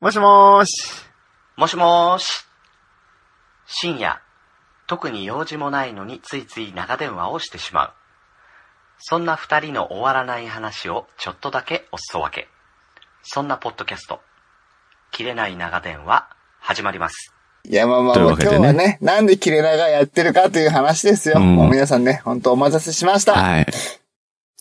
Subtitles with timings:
[0.00, 1.04] もしもーし。
[1.58, 2.46] もしもーし。
[3.66, 4.22] 深夜、
[4.86, 7.92] 特に用事もないのについつい長電話をしてしまう。
[8.98, 12.48] そんな二人の終わらない話をちょっとだけおすそ分け。
[13.22, 14.20] そんなポッドキャスト、
[15.10, 16.30] 切れない長電話、
[16.60, 17.34] 始まります。
[17.64, 21.34] いや、まあまあね今日はね、なんでキレナがやってるかという話ですよ。
[21.36, 23.34] うんもう皆さんね、本当お待たせしました。
[23.34, 23.66] はい。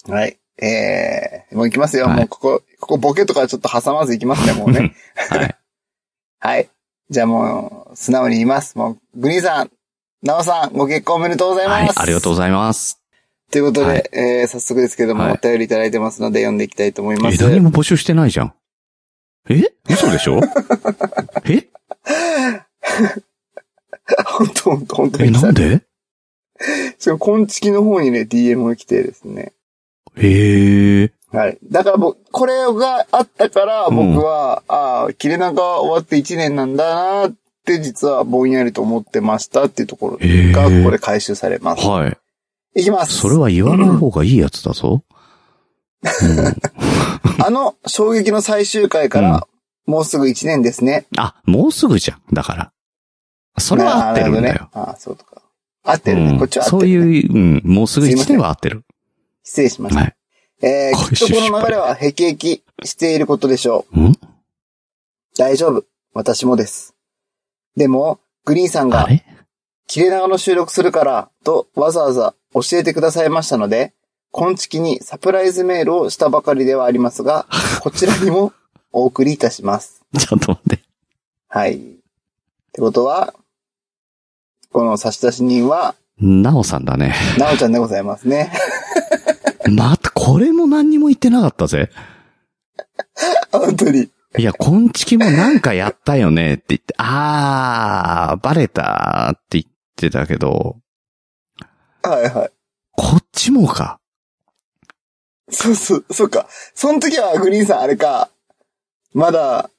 [0.06, 0.38] はい。
[0.62, 2.06] えー、もう行きますよ。
[2.08, 4.94] はいもうここ、ここボケとかちょっと挟まず行きますね、もうね。
[5.30, 5.56] はい。
[6.42, 6.70] はい。
[7.10, 8.78] じゃあもう、素直に言います。
[8.78, 9.72] もう、グリーンさん、
[10.22, 11.80] ナオさん、ご結婚おめでとうございます。
[11.80, 11.90] はい。
[11.98, 13.00] ありがとうございます。
[13.52, 17.44] ということで、はいえー、早速ですけども、はいお便りいただいてますので、読んでいきたいと思いまえ、す。
[17.44, 18.54] 何も募集してないじゃん。
[19.50, 19.64] え？
[19.90, 20.40] 嘘でしょ？
[21.46, 21.68] え？
[24.26, 25.82] 本当本当本当え、に来たなんで？
[27.00, 29.54] しかも、こんちきの方にね、DM が来てですね。
[30.18, 31.14] へえ。
[31.32, 31.58] はい。
[31.64, 37.34] だから僕、これがあったから、うん僕は、ああ、切れ長終わって1年なんだなっ
[37.66, 41.86] て、実はぼんやりと思ってましたっていうところが、ここで回収されます。
[41.86, 42.18] はい。
[42.82, 43.18] いきます。
[43.18, 45.04] それは言わない方がいいやつだぞ。
[46.02, 49.48] うん、 あの、衝撃の最終回から、
[49.86, 51.06] もうすぐ1年ですね。
[51.18, 52.22] あ、もうすぐじゃん。
[52.34, 52.72] だから。
[53.58, 54.54] それは合ってるんだよ。
[54.54, 54.60] ね。
[54.74, 55.42] ああ、そうとか。
[55.84, 56.32] 合ってるね。
[56.32, 57.18] うんこっちは合ってそうる、ね。
[57.18, 58.84] いう、うん、もうすぐ一年は合ってる。
[59.50, 60.02] 失礼しました。
[60.02, 60.16] はい。
[60.62, 64.00] えー、きっとこの流れは辟易していることでしょう。
[64.00, 64.14] ん？
[65.36, 65.86] 大丈夫。
[66.14, 66.94] 私もです。
[67.76, 69.08] でも、グリーンさんが、
[69.88, 73.94] 切れ長の収録するから、とわざわざ教えてくださいましたので、
[74.30, 77.48] 今月にサプライズメールをしたばかりではありますが、
[77.82, 78.54] こちらにも
[78.92, 80.04] お送りいたします。
[80.16, 80.84] ちょっと待って。
[81.48, 81.78] はい。
[81.78, 81.80] っ
[82.72, 83.34] てことは、
[84.72, 87.16] この差出人は、なおさんだね。
[87.40, 88.52] なおちゃんでございますね。
[89.72, 91.90] また、これも何にも言ってなかったぜ。
[93.52, 94.10] 本当に。
[94.38, 100.78] いや、こんちきもなんかやったよねって言って、 あー、バレたって言ってたけど、
[102.04, 102.52] はいはい。
[102.92, 104.00] こっちもか。
[105.52, 106.48] そうそう、そうか。
[106.76, 108.30] その時はグリーンさんあれか、
[109.14, 109.70] まだ、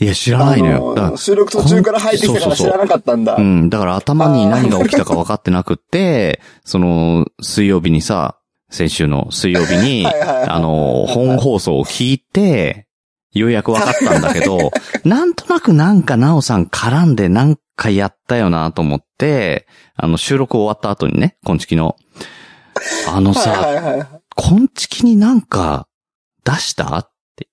[0.00, 1.16] いや、知らないのよ。
[1.18, 3.32] 収録途中から入ってきたから知らなかったんだ。
[3.32, 8.39] ら、うん、だから頭に何が起きたか分かってなくって、その、水曜日にさ、
[8.70, 12.86] 先週の水曜日に、 はいはいはいあの、本放送を聞いて、
[13.32, 14.72] ようやく分かったんだけど、
[15.04, 21.96] なんとなくなんかなおさん絡んでなんかやったよなと思って、あの、収録終わった後にね、こんちきの。
[23.08, 24.08] あのさ、はいはいはい。
[24.34, 25.86] こんちきになんか
[26.44, 26.96] 出した？
[26.96, 27.48] って。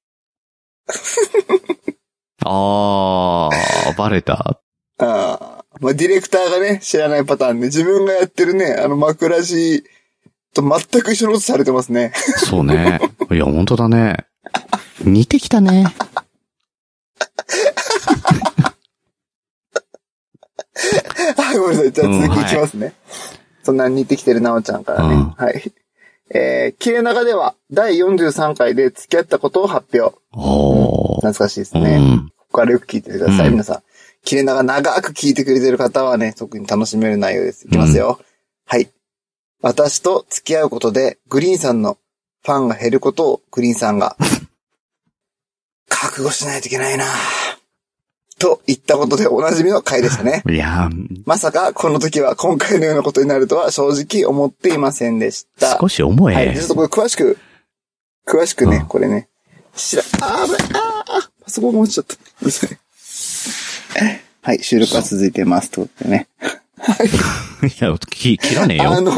[2.45, 4.33] あー、バレた？
[4.33, 4.59] あ
[4.99, 5.57] あ。
[5.79, 9.83] まあ、ディレクターがね、知らないパターンで、自分がやってるね、あの、枕地
[10.61, 12.11] と全く一緒のことされてますね。
[12.37, 12.99] そうね。
[13.31, 14.25] いや、本当だね。
[15.03, 15.85] 似てきたね。
[21.37, 21.91] はい、ごめんなさい。
[21.91, 22.93] じゃあうん続きいきますね。
[23.63, 25.15] そんなに似てきてるなおちゃんからね。
[25.15, 25.71] うんはい。
[26.33, 30.17] えー、切れ長では、第43回で付き合ったことを発表。
[30.33, 31.27] おー。
[31.27, 31.99] 懐かしいですうね。
[31.99, 32.27] ん。
[32.37, 33.83] ここからよく聞いててください、うん皆さん。
[34.25, 37.65] 切れ長長く聞いてくれてる方はね、特に楽しめる内容です。
[37.67, 38.19] いきますよ。
[39.61, 39.73] はい。
[39.73, 41.97] 私と付き合うことで、グリーンさんの
[42.43, 44.15] ファンが減ることをグリーンさんが、
[45.89, 47.05] 覚悟しないといけないな
[48.39, 50.43] と言ったことでおなじみの回でしたね。
[50.49, 50.89] いや、
[51.25, 55.77] まさかこの時は今回のようなことになるとは正直思っていませんでした。
[55.79, 56.49] 少し重はい。
[56.49, 56.67] えちょっ。
[56.67, 57.37] とこれ詳しく、
[58.27, 59.27] 詳しくね、うんこれね。
[59.75, 62.17] 知ら、あー、あー、パソコンが落ちちゃった。
[64.41, 65.71] はい、収録は続いてます。
[65.71, 66.27] ということでね。
[67.63, 68.91] いや、き切らねえよ。
[68.91, 69.11] あの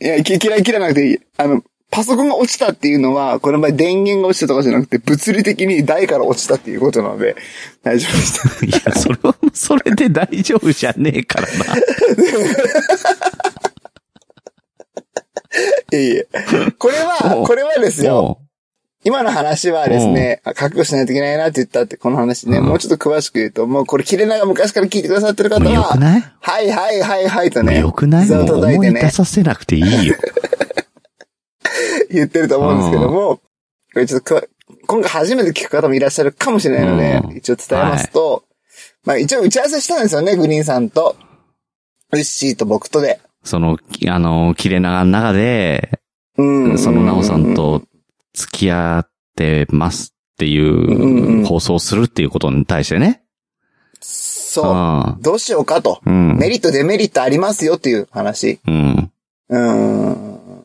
[0.00, 1.18] いや、き嫌い切らなくていい。
[1.36, 7.36] あの、パソコンが落ちたっていうのは、この場合電源が落ちたとかじゃなくて、物理的に台から落ちたっていうことなので、
[7.84, 8.66] 大丈夫でした。
[8.66, 11.54] いや、それは、それで大丈夫じゃねえからな。
[15.92, 16.26] いえいえ。
[16.78, 18.40] これは、おこれはですよ。
[19.04, 22.64] お今の話はですね、あ覚悟しないといけないなって言ったって、この話ね、うん。
[22.66, 26.20] もうちょっと詳しく言うと、もうこれ切れ長昔から聞いてくださってる方よくは、ない？
[26.40, 28.22] はいはいはいはいとね、よくない？
[28.22, 30.14] 膝をもう思い出叩いてね、させなくていいよ。
[32.10, 33.40] 言ってると思うんですけども、こ
[33.96, 34.42] れちょっとくわ
[34.86, 37.36] 今回初めて聞く方もいらっしゃるかもしれないので、うん。
[37.36, 38.44] 一応伝えますと、
[39.04, 41.16] まあ一応打ち合わせしたんですよね、グリーンさんと、
[42.12, 43.20] ウッシーと僕とで。
[43.42, 46.00] その、きあの、切れ長の中で、
[46.38, 46.78] うん。
[46.78, 47.82] そのなおさんと
[48.34, 53.22] 付き合ってますっていう放送するっていうことに対してね。
[54.00, 54.62] そ
[55.18, 55.22] う。
[55.22, 56.00] どうしようかと。
[56.04, 56.30] うん。
[56.32, 56.38] うん。
[56.38, 58.60] メリット、デメリットありますよっていう話。
[58.66, 59.10] うん。
[59.48, 60.64] うーん。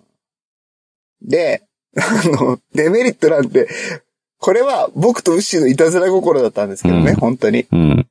[1.21, 1.63] で、
[1.98, 3.68] あの、デメリットなんて、
[4.39, 7.66] これは僕とウッシーのいたずら心だったんですけどね、うん本当に。
[7.71, 8.07] うん。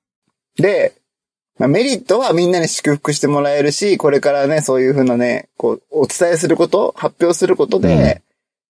[0.57, 0.95] で、
[1.59, 8.23] まあ、メリットはみんなに祝福してもらえるし、これからね、そういうふうなね、こう、お伝えすること、発表することで、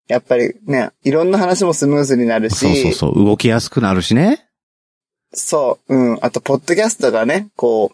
[0.09, 3.25] やっぱりね、いろんな話もスムーズになるし、そうそうそう。
[3.25, 4.49] 動きやすくなるしね。
[5.33, 6.19] そう、うん。
[6.23, 7.93] あと、ポッドキャストがね、こ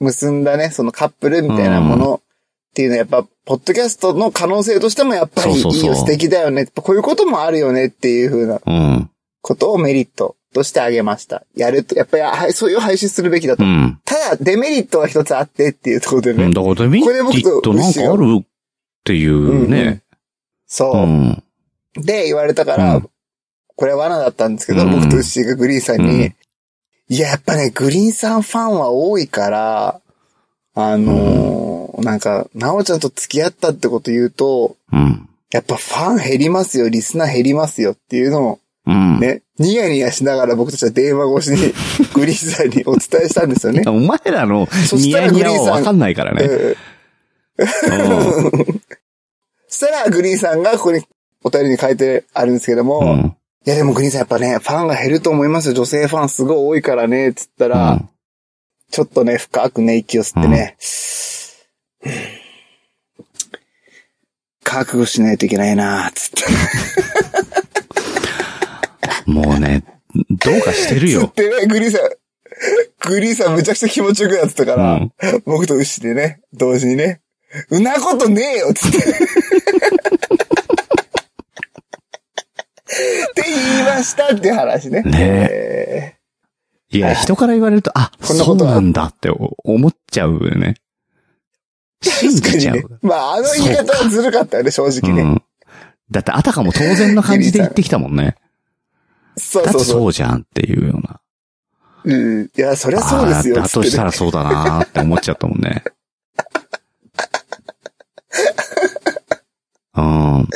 [0.00, 6.66] う、結んだね、そのカップルみたいなものっていうのは、やっぱ、ポッドキャストの可能性としてもやっぱりいいよ、素敵だよね。
[6.66, 9.10] こういうこともあるよねっていうふうなうん。
[9.40, 11.44] ことをメリットとしてあげました。
[11.54, 13.62] やると、やっぱりはいそういう配信するべきだと。
[13.62, 14.00] うん。
[14.04, 16.44] ただ、デメリットは一つあってっていうところでね。
[16.44, 18.44] うんだからデメリットなんかあるっ
[19.04, 20.00] ていうね。
[20.74, 21.42] そうう、ん。
[21.94, 23.08] で、言われたから、うん
[23.76, 26.34] これは罠だったんですけど、うん僕とウッシーがグリーンさんに、うん
[27.08, 30.00] いや、やっぱね、グリーンさんファンは多いから、
[30.74, 35.28] あのーなんか、なおちゃんと付き合ったってこと言うと、うん。
[35.50, 39.20] やっぱファン減りますよ、リスナー減りますよっていうのをうん。
[39.20, 41.72] ね、ニヤニヤしながら僕たちは電話越しに
[42.14, 43.82] グリーンさんにお伝えしたんですよね。
[43.86, 46.44] お前らのニヤニヤはわかんないからね。
[46.44, 46.76] うん
[47.66, 48.50] そ
[49.74, 51.02] したらグリーンさんがここに
[51.42, 53.08] お便りに書いてあるんですけども、うん。
[53.08, 53.36] うん。
[53.66, 55.74] いやでもグリーンさんやっぱね、ファンが減ると思いますよ。
[55.74, 58.08] 女性ファンすごい多いからね、つったら、うん
[58.90, 60.76] ちょっとね、深くね、息を吸ってね、
[64.62, 66.44] 覚悟しないといけないな、つって。
[69.26, 69.82] もうね、
[70.14, 71.26] どうかしてるつっよ。
[71.26, 72.02] てね、グリーンさん、
[73.08, 75.12] グリーンさんむちゃくちゃ気持ちよくなってたから、うん
[75.44, 77.20] 僕と牛でね、同時にね、
[77.70, 78.98] うなことねえよ、つって。
[82.94, 85.02] って言いましたっていう話ね。
[85.02, 86.14] ねえ
[86.90, 89.30] いや、人から言われると、あ、そうこんなことはなんだって
[89.64, 90.76] 思っちゃうよね。
[92.02, 92.98] ー信じちゃう。
[93.02, 95.22] まあ、あの言い方はずるかったよね、正直ね。
[95.22, 95.42] うん。
[96.10, 98.24] だってあたかも当然の感じで言ってきたもんね。
[98.24, 99.84] だってそうそうそう。
[99.84, 101.20] そうじゃんっていうような。
[102.04, 102.44] うん。
[102.44, 103.82] いや、そりゃそうですよ、あーだと。
[103.82, 105.82] したらそうだなーって思っちゃったもんね。
[109.96, 110.48] うん。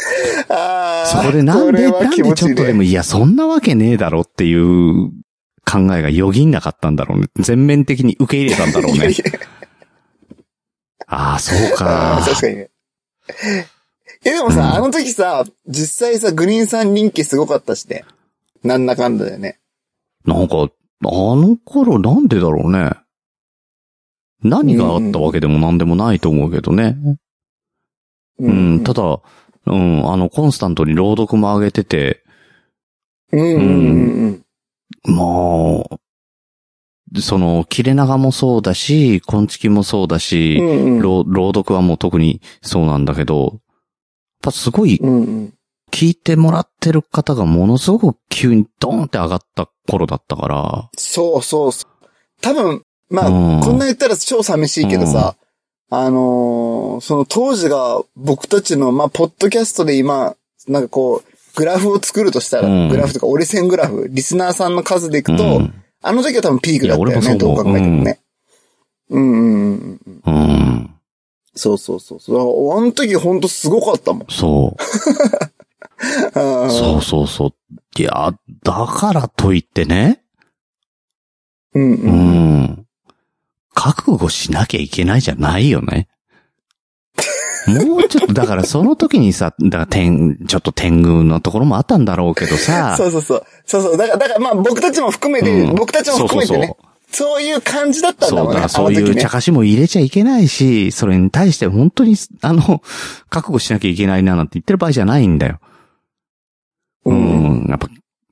[1.06, 5.10] そこでなんで、なんでちょっとでも、いや、そんなわけねえだろっていう
[5.64, 7.26] 考えがよぎんなかったんだろうね。
[7.36, 9.14] 全面的に受け入れたんだろうね
[11.06, 12.24] ああ、そうあかー。
[12.28, 12.70] 確かにね。
[14.24, 18.04] え、でもさ、うんあの時さ、実際さ、グリーンさん人気すごかったしね。
[18.64, 19.60] なんだかんだでね。
[20.24, 20.66] なんか、あ
[21.04, 22.90] の頃なんでだろうね。
[24.42, 26.96] 何があったわけでも何でもないと思うけどね。
[27.04, 27.18] う
[28.38, 29.20] うん、ただ、
[29.66, 32.22] うん、あの、コンスタントに朗読も上げてて、
[33.32, 34.44] うんうん
[35.04, 40.64] うんまあ、その、切れ長もそうだし、コンチキもそうだうし、ん。
[40.64, 41.00] うんうん。
[41.00, 43.60] 朗朗読はもう特にそうなんだけど、やっ
[44.42, 45.54] ぱすごいうんうん。
[45.90, 52.06] 聞いてもらってる方がものすごく急にドーンって上がった頃だったから、そうそうそう。
[52.42, 55.36] 多分、まあ、うんこんな言ったら超寂しいけどさ、
[55.90, 60.34] あのーその当時が僕たちの、まあ、ポッドキャストで今、
[60.66, 68.20] なんかこう、グラフを作るとしたら、うんグラフとか折れ線グラフ、リスナーさんの数でいくと、うんあの時は多分ピークだったよね、どう考えてもね。
[69.10, 70.94] うんうんうん
[71.56, 72.78] そうそうそうそう。
[72.78, 74.26] あの時ほんとすごかったもん。
[74.30, 76.38] そう。
[76.40, 77.52] うんそうそうそう。
[78.00, 78.32] いや、
[78.62, 80.22] だからといってね、
[81.74, 82.86] うんううん。
[83.90, 83.92] ん。
[83.92, 86.08] 覚悟しなきゃいけないじゃないよね。
[87.68, 92.94] もうちょっと、だからその時にさ、 だから天、ちょっと天狗のところもあったんだろうけどさ。
[92.96, 93.42] そうそうそう。
[93.66, 93.96] そうそう。
[93.96, 96.66] だから、だからまあ僕たちも含めて、うん僕たちも含めてね。
[96.66, 96.76] そう
[97.10, 98.44] そういう感じだったんそうそう。
[98.44, 98.54] だもんね。
[98.54, 102.82] だからそういう茶化しも入れちゃいけないし、それに対して本当に、あの、
[103.30, 105.58] 覚悟しなきゃいけないななんて言ってる場合じゃないんだよ。
[107.06, 107.66] ううんん。
[107.68, 107.88] やっぱ、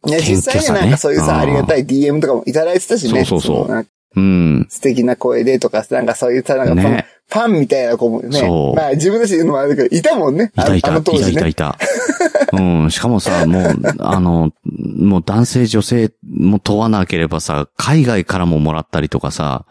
[0.08, 3.24] いや、実際になんかそういうさ、ありがたい DM とかもいただいてたしね。
[3.24, 3.86] そうそうそう
[4.16, 4.66] うん。
[4.70, 8.38] 素敵な声でとか、なんかそういった、なんか、ね、ファンみたいな子もね。
[8.38, 8.76] そう。
[8.76, 10.52] まあ自分たちで言うのもあるけど、いたもんね。
[10.56, 11.78] いたいた、ね、いたいたいた。
[12.52, 12.90] うん。
[12.90, 19.66] しかもさ、もう、あの、もう男性女性も問わなければさ、海外からももらったりとかさ、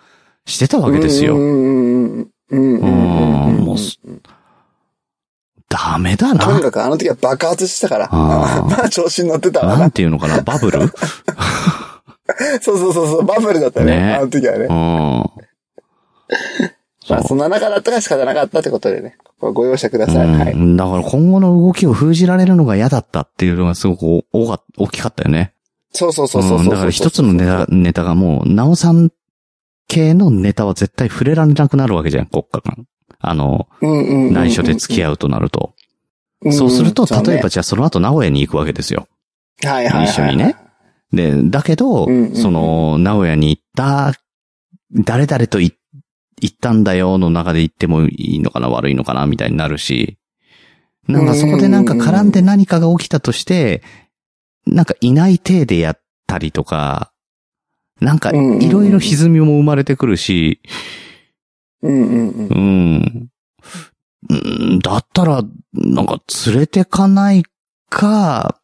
[0.45, 1.37] してたわけですよ。
[1.37, 2.29] うん。
[2.51, 2.79] うん。
[3.65, 3.77] もう、
[5.69, 6.45] ダメだな。
[6.45, 8.09] とにかくあの時は爆発したから。
[8.11, 9.77] あまあ調子に乗ってたわ。
[9.77, 10.79] なんていうのかな、バブル
[12.61, 13.97] そうそうそうそう、バブルだったね。
[13.97, 14.67] ねあの時はね。
[17.07, 19.17] まあそんな中だったから仕方なかったってことでね。
[19.39, 20.27] ご容赦ください。
[20.27, 20.77] うんはい。
[20.77, 25.53] だから今後の動きを封じられるのが嫌だったっていうのがすごく大が大きかったよね。
[25.91, 26.67] そうそうそうそうそう。
[26.67, 29.11] んだから一つのネタネタがもう、なおさん
[29.87, 32.75] 系のネタは絶対触れられなくなるわけじゃん、国家が。
[33.19, 35.73] あの、内内緒で付き合うとなると。
[35.77, 39.07] うんそうすると、例えばじゃあその後名古屋に行くわけですよ。
[39.63, 40.05] はいはいはい。
[40.05, 40.55] 一緒にね。
[41.15, 42.35] で、だけど、うんうんうん。
[42.35, 44.13] その、名古屋に行った、
[44.91, 45.75] 誰々とい
[46.41, 50.17] 行ったんだよの中で行ってもいいのかな悪いのかなみたいになるし、
[51.07, 53.81] なんかそこでなんか絡んで何かが起きたとして、
[54.65, 57.11] なんかいない体でやったりとか、
[58.01, 60.59] なんかいろいろ歪みも生まれてくるし、
[61.81, 62.47] うんうんうん。
[62.47, 63.29] うん。
[64.29, 64.33] う
[64.75, 64.79] ん。
[64.79, 65.43] だったら、
[65.73, 67.43] なんか連れてかない
[67.89, 68.59] か、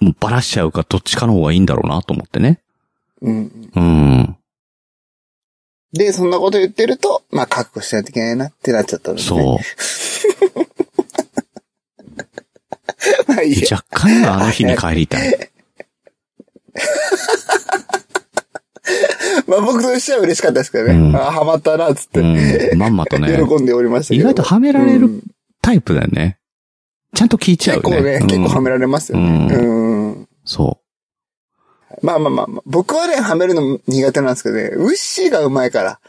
[0.00, 2.60] もうバラしちゃうかどっちかの方がいいんだろうなと思ってね。
[3.20, 4.36] うんうん。
[5.92, 9.40] で、そんなこと言ってると、まあ、覚悟しないといけないなってなっちゃったんですね。
[9.40, 9.58] そう。
[13.28, 13.68] まあいいや。
[13.70, 15.50] 若干はあの日に帰りたい。
[19.46, 20.94] まあ僕としては嬉しかったですけどね。
[20.94, 22.78] うんあハマったな、つって、うん。
[22.78, 23.28] まんまとね。
[23.48, 24.20] 喜んでおりましたけど。
[24.22, 25.22] 意外とはめられるうん
[25.62, 26.38] タイプだよね。
[27.14, 27.90] ちゃんと聞いちゃうよね。
[27.90, 29.54] 結構ね、うん結構はめられますよね。
[29.54, 29.62] う
[30.22, 30.28] ん。
[30.44, 30.80] そ
[32.02, 36.00] まあまあまあまあ、僕はね、はめるの苦手なんですけどね、ウッシーがうまいから。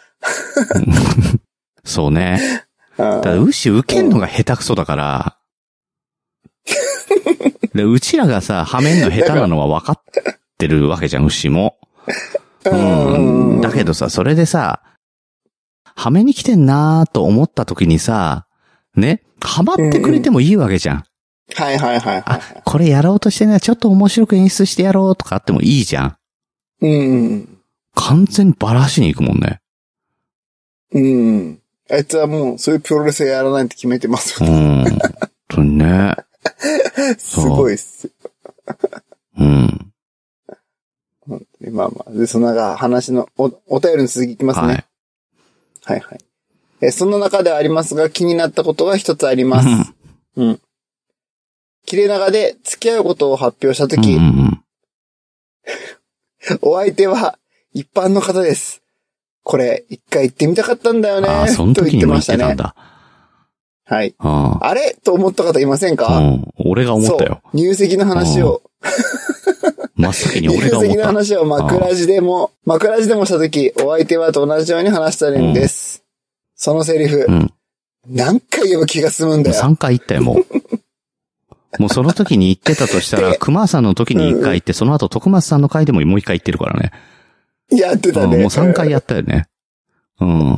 [1.84, 1.88] う。
[1.88, 2.40] そうね。
[2.42, 2.66] うん
[2.98, 5.38] だから、牛受けんのが下手くそだから。
[7.74, 10.02] で、うちらがさ、はめんの下手なのは分かっ
[10.58, 11.78] てるわけじゃん、牛も。
[12.64, 13.18] う
[13.58, 13.62] ん。
[13.62, 14.82] だけどさ、それでさ、
[15.96, 18.45] はめに来てんなーと思った時にさ、
[18.96, 21.04] ね、はまってくれてもいいわけじゃん。
[21.54, 26.18] はいはいはいはあ、これやろうとしてね、ちょっと面白く演出してやろうとかあってもいいじゃ
[26.82, 26.86] ん。
[26.86, 26.88] い。
[26.88, 27.58] うん。
[27.94, 29.62] 完全にバラしに行くもんね。
[30.92, 31.60] うん。
[31.90, 34.50] あいつはもう、そういうプロレスやらないって決めてますよ。
[34.50, 34.84] うん。
[34.84, 35.00] 本
[35.48, 36.16] 当にね。
[37.18, 38.10] すごいっす。
[39.38, 39.94] うん。
[41.72, 42.12] まあまあ。
[42.12, 44.68] で、その中、話の、お、お便りの続きいきますね。
[44.68, 44.86] はい。
[45.84, 46.25] はいはい。
[46.86, 49.68] え、その中ではありますが、気になったことが一つあります。
[50.38, 50.60] うん。
[51.86, 54.62] 切れ長で付き合うことを発表したとき、うんうんうん
[56.62, 57.40] お相手は
[57.74, 58.84] 一般の方です。
[59.44, 61.28] これ、一回行ってみたかったんだよね。
[61.28, 62.56] ああ、そのと時にも言ってたんね。
[62.56, 62.76] だ。
[63.86, 64.16] はい。
[64.18, 64.96] ああれ？
[65.04, 65.98] と思った方いませんあ。
[65.98, 66.48] か、うん。
[66.58, 67.42] 俺が思ったよ。
[67.54, 68.62] 入籍の話を、
[69.96, 71.08] 真っ先に入籍の俺が思った。
[71.08, 76.05] 話を枕地でも、枕地でもしたとき、お相手はと同じように話したんです。
[76.66, 77.42] そのセリフ、うん。
[77.42, 77.50] も
[78.10, 79.56] 何回言えば気が済むんうだよ。
[79.56, 80.46] 3回言ったよ、もう。
[81.78, 86.92] もうその時に言ってたとしたら、熊さんの時に1回言って、その後徳松さんの回でももう1回言ってるからね。
[87.70, 88.38] やってたね。
[88.38, 89.46] うんもう3回やったよね。
[90.20, 90.54] うん。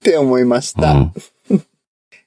[0.00, 0.92] て思いました。
[0.92, 1.12] うん。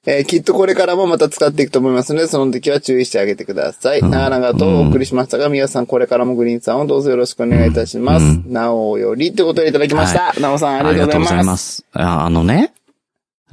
[0.07, 3.99] えーきっとこれからもまた使っていくと思いますので、その時は注意してあげてください。
[3.99, 8.25] うん長々とお送りしましたが、皆さんこれからもグリーンさんをどうぞよろしくお願いいたします。
[8.25, 10.33] うんなおよりってことでいただきました。
[10.39, 11.85] なおさんありがとうございます。
[11.93, 12.73] ああのね。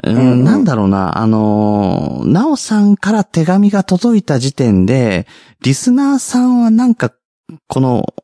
[0.04, 5.26] うん、うんうんなんだろうな、あのー、なおさんから手紙が届いた時点で、
[5.62, 7.12] リスナーさんはなんか、
[7.66, 8.14] この、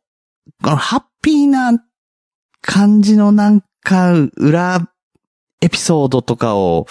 [0.63, 1.73] このハッピーな
[2.63, 4.89] 感じのなんか、裏
[5.61, 6.87] エピソードとかを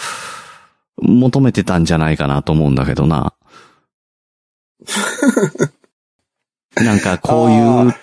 [1.02, 3.34] 求めてたんじゃないかなと思うんだけどな。
[6.76, 7.94] なんかこういう、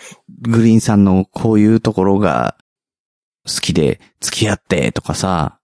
[0.42, 2.56] グリーンさんのこういうところが
[3.46, 5.58] 好きで付き合ってとかさ、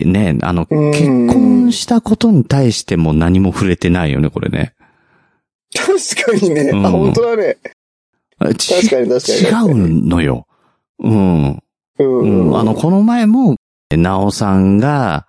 [0.00, 4.74] ね、あの、うん結婚したことに対しても何も触れてないよね、これね。
[5.74, 6.70] 確かにね。
[6.72, 7.56] うんあ、本当だね。
[8.56, 9.70] ち確かに確かに。
[9.70, 10.46] 違うのよ。
[10.98, 11.50] うん。
[11.50, 11.62] う。
[11.98, 12.58] うんん。
[12.58, 13.56] あの、この前も、
[13.90, 15.26] なおさんが、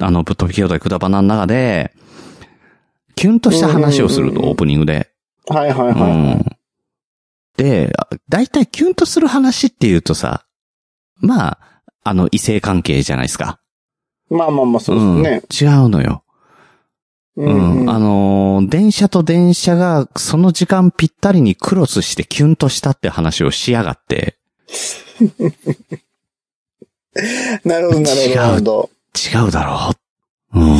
[0.00, 1.92] あの、ぶっ飛び兄弟くだばなの中で、
[3.14, 5.10] キュンとした話をすると、オープニングで。
[5.46, 6.12] はいはいはい。
[6.12, 6.44] うん。
[7.56, 7.92] で、
[8.28, 10.44] だいたいキュンとする話っていうとさ、
[11.16, 11.58] まあ、
[12.04, 13.60] あの、異性関係じゃないですか。
[14.30, 15.06] まあまあまあ、そうです
[15.66, 15.68] ね。
[15.70, 15.82] うん。
[15.82, 16.22] 違うのよ。
[17.36, 17.90] ううん。
[17.90, 24.36] あのー電車と電車がその時間ぴったりにクロスしてキュンとしたって話をしやがって、
[27.64, 28.90] なるほど、なるほど、なるほど。
[29.26, 29.90] 違うだろ
[30.54, 30.60] う。
[30.60, 30.78] うん。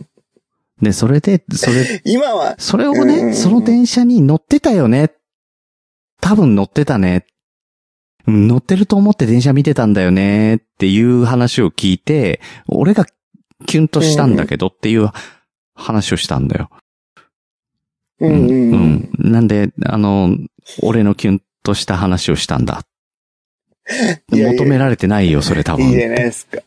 [0.82, 5.12] で、それで、それ、今は、それをね、その電車に乗ってたよね。
[6.20, 7.26] 多分乗ってたね。
[8.26, 13.06] うん乗ってると思って電車見てたんだよねっていう話を聞いて、俺が
[13.66, 15.10] キュンとしたんだけどっていう
[15.74, 16.70] 話をしたんだよ。
[18.20, 19.10] うんうんうん。
[19.22, 19.32] うん。
[19.32, 20.36] なんで、あの、
[20.82, 22.82] 俺のキュンとした話をしたんだ。
[24.32, 25.86] いやいや求められてないよ、それ多分。
[25.86, 26.58] いいじゃないですか。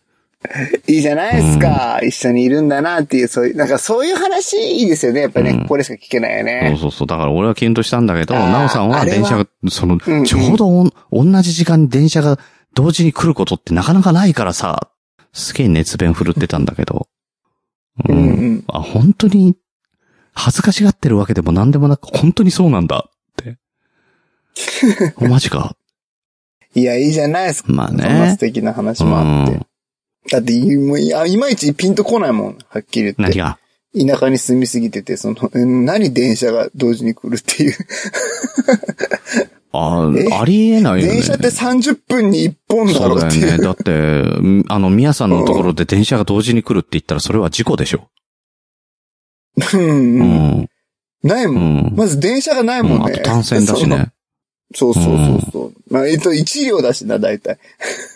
[0.87, 1.99] いいじゃないですか。
[2.03, 5.21] 一緒にいるんだなっていう、そういう、なんかそういう話いいですよね。
[5.21, 6.77] やっぱりね、うんここでしか聞けないよそうね。
[6.79, 7.07] そうそう。
[7.07, 12.39] だから俺はキュンとしたんだけど、なおさんは電車が、その、うんうんちょうど同じ時間に電車が
[12.73, 14.89] 同時に来ることってなかなかないからさ、
[15.31, 17.07] すげえ熱弁振るってたんだけど。
[18.09, 18.21] うんう
[18.55, 18.63] ん。
[18.67, 19.55] あ、本当に、
[20.33, 23.57] 恥ずかしがってるわけでも何でもなく、本当にそうなんだって。
[25.27, 25.75] マジか。
[26.75, 27.71] いや、いいじゃないですか。
[27.71, 28.37] まあそんなね素。
[28.39, 29.59] 敵な話もあって。
[30.31, 32.57] だって、いもういやいまいちピンとこないもん。
[32.69, 33.21] はっきり言って。
[33.21, 33.57] 何が？
[33.95, 37.75] 田舎に住みすぎてて、その、え何電車が同時に来るっていう。
[39.71, 40.27] あ え？
[40.33, 41.13] ありえないよね。
[41.13, 43.37] 電車って30分に1本だろそうだよね。
[43.37, 43.61] っていう。
[43.61, 48.09] だって、んあの、宮さんのところで電車が同時に来るって言ったらそれは事故でしょ。
[49.73, 50.21] うんううん。
[50.61, 50.69] ん。
[51.21, 51.53] ないも。
[51.53, 51.93] うんん。
[51.95, 52.95] まず電車がないもんね。
[52.97, 54.11] うんあと単線だしね。
[54.75, 55.73] そうそうそうそう。
[55.93, 57.59] まあ、えっと、1両だしな、大体。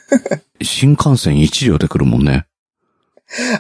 [0.61, 2.45] 新幹線一両で来るもんね。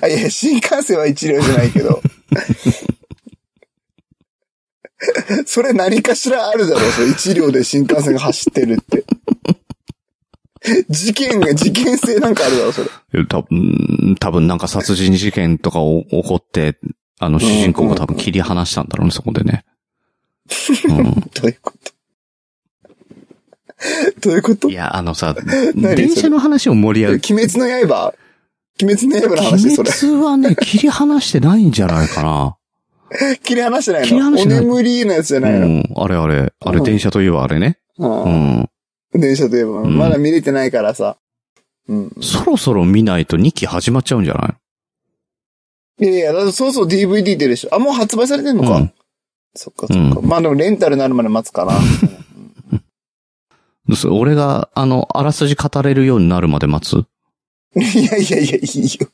[0.01, 2.01] あ、いや、新幹線は1両じゃないけど。
[5.45, 9.05] それ何かしらあるだろう、それ1両で新幹線が走ってるって。
[10.89, 12.89] 事件が、事件性なんかあるだろう、それ。
[13.13, 16.77] えたうん多分なんか殺人事件とかお起こって、
[17.19, 19.65] あの主人公が多分切り離したんだろうね、そこでね。
[20.87, 21.03] うん
[21.35, 21.91] どういうこと？
[24.21, 24.69] どういうこと？
[24.69, 25.35] いや、あのさ、
[25.75, 28.13] 何電車の話を盛り上げ、鬼滅の刃？
[28.81, 29.89] 鬼滅の刃の話、それ。
[29.89, 32.55] 鬼滅はね、 切り離してないんじゃないかな。
[33.43, 34.07] 切り離してないの？
[34.07, 35.83] 切り離してないお眠りのやつじゃないの、うん。
[35.95, 37.77] あれあれ、あれうん電車といえばあれね。
[37.99, 38.31] ううん
[38.61, 38.69] ん。
[39.13, 41.17] 電車といえば、んまだ見れてないからさ。
[41.87, 42.11] うん。
[42.21, 44.55] そろそろ見ないと2期始まっちゃうんじゃな
[46.01, 46.05] い？
[46.05, 47.69] いやいや、だってそうそう DVD 出るでしょ。
[47.73, 48.75] あ、もう発売されてんのか。
[48.77, 48.91] うん
[49.59, 50.19] そっかそっか。
[50.19, 51.71] うまあでもレンタルなるまで待つかな。
[53.95, 57.05] そ俺が、あの、あらすじ語れるようになるまで待つ？
[57.75, 59.07] いやいやいや、いいよ。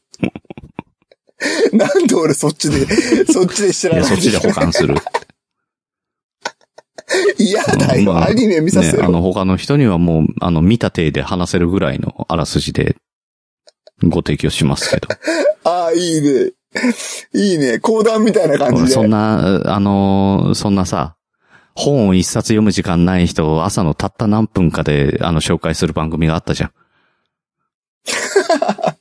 [1.74, 2.86] なんで俺そっちで、
[3.26, 4.02] そっちで知らない？
[4.02, 4.96] いや、そっちで保管する。
[7.38, 9.12] 嫌だよ、まあアニメ見させね、あろ。
[9.12, 12.96] の、他の人にはもう、あの、見た体で話せるぐらいのあらすじで、
[14.04, 15.08] ご提供しますけど。
[15.70, 16.52] ああ、いいね。
[17.34, 17.80] いいね。
[17.80, 18.90] 講談みたいな感じで。
[18.90, 21.16] そんな、あの、そんなさ、
[21.76, 26.72] 本を一冊読む時間ない人を朝のたった何分かで、あの、紹介する番組があったじゃん。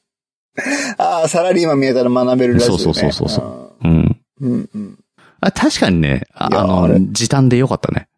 [0.99, 2.79] ああ、サラリーマン見えたら学べるらしい、ね。
[2.79, 3.43] そうそうそうそ
[3.83, 3.99] うううん。
[4.01, 4.21] ん。
[4.41, 4.99] うんうん。
[5.41, 8.09] あ確かにね、あの、時短でよかったね。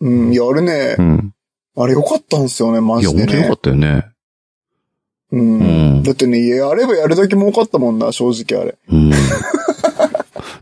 [0.00, 1.34] うん、いや、あれねう、ん。
[1.76, 3.52] あれよかったんですよね、マいや、ジでね本当よか。
[3.54, 4.06] ったよね。
[5.32, 6.02] ううんん。
[6.02, 8.76] だってね、やればやるだけ儲かったもんな、正直あれ。
[8.88, 9.10] うん。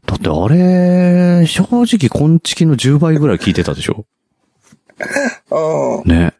[0.07, 4.07] だってあれ、正直、こんちきの10倍ぐらい聞いてたでしょ？
[6.05, 6.11] うん。
[6.11, 6.35] ね。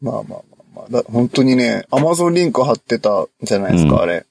[0.00, 0.86] まあまあまあまあ。
[0.90, 4.26] だ本当にね、アマゾンリンク貼ってたじゃないですか、うんあれ。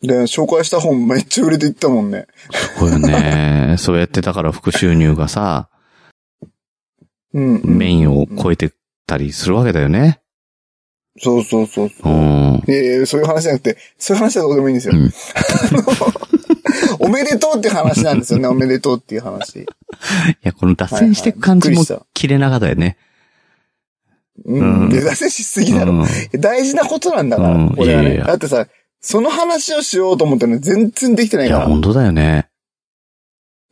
[0.00, 2.26] で、紹介した本めっちゃ売れていったもんね。
[2.52, 3.76] すごいよね。
[3.78, 5.68] そうやってだから副収入がさ、
[7.34, 7.78] うん、うん。
[7.78, 8.72] メインを超えて
[9.06, 10.20] たりするわけだよね。
[11.20, 12.12] そうそうそううそう。
[12.12, 12.62] ん。
[12.66, 14.94] いやいや、そういう話じゃなくて、そういう話はどうでもいいんですよ。
[14.94, 15.12] うん
[17.00, 19.60] おめでとうって話なんですよね、おめでとうっていう話。
[19.60, 19.66] い
[20.42, 21.82] や、この脱線していく感じも
[22.14, 22.96] 切れ長だよね。
[24.44, 24.88] うん。
[24.90, 25.92] 脱線しすぎだろ。
[25.92, 26.06] うん
[26.40, 28.08] 大事なことなんだから、うんこれはいね。
[28.10, 28.66] やいやいやだってさ、
[29.00, 31.68] その話をしようと思ったの全然できてないいや、から。
[31.68, 32.48] 本当だよね。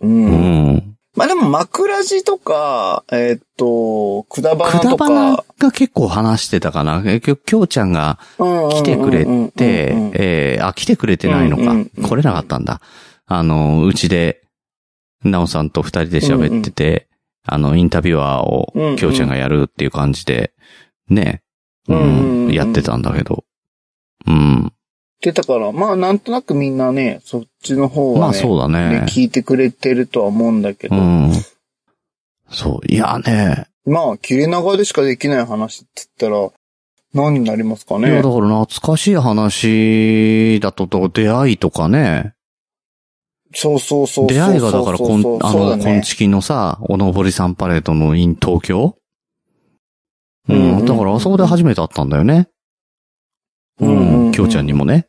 [0.01, 0.07] う。
[0.07, 0.86] うんん。
[1.17, 7.03] まあでも、枕地とか、えーっと、くだばなくだとばなか、が結構話してたかな。
[7.07, 12.05] えきょきょうちゃんが来てくれて、えーあ、来てくれてないのかうんうんうん。
[12.05, 12.83] 来れなかったんだ。
[13.27, 14.43] あの、うちで、
[15.25, 17.09] なおさんと二人で喋ってて、
[17.47, 20.53] あの、インタビュアーをうんうんきょうちゃんがやるっていう感じで、
[21.09, 21.43] ね、
[21.89, 22.13] ううんうんう
[22.47, 23.45] んん、やってたんだけど。
[24.27, 24.73] うん。
[25.21, 29.07] で、だから、まあなんとなくみんなね、そっちの方はね、まあそうだねね。
[29.09, 31.33] 聞いてくれてるとは思うんだけど、うん。
[32.51, 32.93] そう。
[32.93, 33.67] いやね。
[33.87, 36.51] まあ、切れ長でしかできない話って言ったら、
[37.15, 38.33] 何になりますかいや、だねから。
[38.33, 42.35] 懐かしい話だと、と出会いとかね。
[43.55, 44.27] そうそうそう。
[44.27, 45.79] 出会いがだから、こん、あの。
[45.79, 48.97] こんちきのさ、おのぼりさんパレードの in 東京？
[50.49, 50.85] うん。
[50.85, 52.49] だから、あそこで初めて会ったんだよね。
[53.81, 54.33] ううんうんうんん。
[54.33, 55.09] きょうちゃんにもね。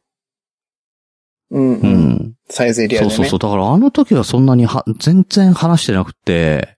[1.49, 2.09] うんううん。
[2.09, 2.33] ん。
[2.49, 3.11] サイズエリアでね。
[3.11, 3.39] そうそうそう。
[3.39, 6.77] だから、あの時はそんなには、全然話してなくて、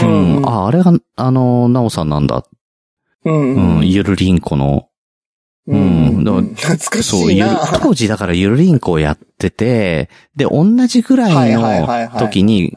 [0.00, 0.48] ううんん。
[0.48, 2.44] あ、あれが、あの、なおさんなんだ。
[3.24, 3.88] うんううんん。
[3.88, 4.88] ゆるりんこの。
[5.68, 6.16] うん。
[6.16, 12.76] うんだから懐かしいな。、当時だからゆるりんこをやってて、で、同じぐらいの時に、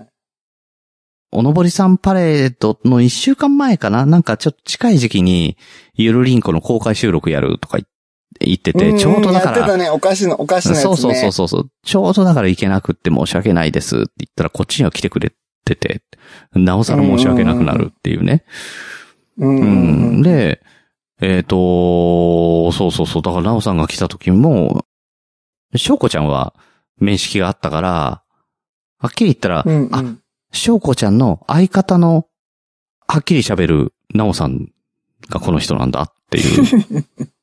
[1.31, 4.05] おのぼりさんパレードの一週間前かな？
[4.05, 5.57] なんかちょっと近い時期に、
[5.95, 7.87] ゆるりんこの公開収録やるとか言っ
[8.57, 10.83] てて、ちょうどだから、やってたね、お菓子の、お菓子のやつね。
[10.83, 16.01] そうそうそうそうそう、ちょうどだから行けなくって申し訳ないですって言ったらこっちには来てくれてて、
[16.53, 18.43] なおさら申し訳なくなるっていうね。
[19.37, 20.21] うんううんうんん。
[20.21, 20.61] で、
[21.21, 23.21] えっ、と、そうそうそう。
[23.21, 24.85] だから、なおさんが来た時も、
[25.75, 26.53] しょうこちゃんは、
[26.97, 28.23] 面識があったから、
[28.99, 30.19] はっきり言ったら、うん、うあ、ん。
[30.51, 32.27] 翔子ちゃんの相方の、
[33.07, 34.69] はっきり喋る、なおさん
[35.29, 37.05] がこの人なんだっていう。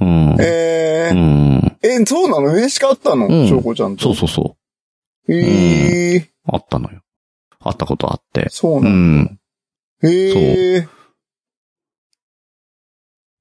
[0.00, 0.36] うん。
[0.40, 1.78] えー、うん。
[1.82, 2.52] え、そうなの？
[2.52, 3.28] 面識あったの？
[3.28, 4.02] うん翔子ちゃんと？
[4.02, 4.56] そうそうそ
[5.28, 5.32] う。
[5.32, 7.02] えー、あったのよ。
[7.60, 8.44] あったことあって。
[8.44, 9.38] うそうなのん。
[10.02, 10.88] えー。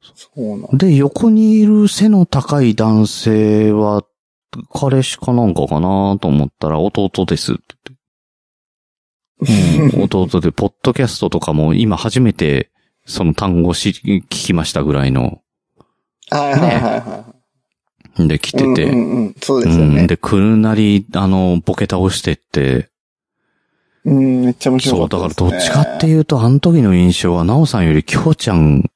[0.02, 4.04] そうなので、横にいる背の高い男性は、
[4.74, 7.62] 彼氏かなんかかなと思ったら、弟ですって
[9.40, 9.96] 言って。
[9.96, 12.72] うん、 弟で、ポッドキャストとかも今初めて、
[13.06, 15.42] その単語し、聞きましたぐらいの、
[16.32, 17.26] はいはいはいは
[18.20, 18.28] い。
[18.28, 20.08] で来てて、うんうんうん、そうですようん、ね。
[20.08, 22.90] で、くるなり、あの、ボケ倒してって、
[24.04, 26.26] うん、めっちゃ面白そう、かっただからどっちかっていう。
[26.26, 28.90] と、あの時の印象は、なおさんよりきょうちゃん、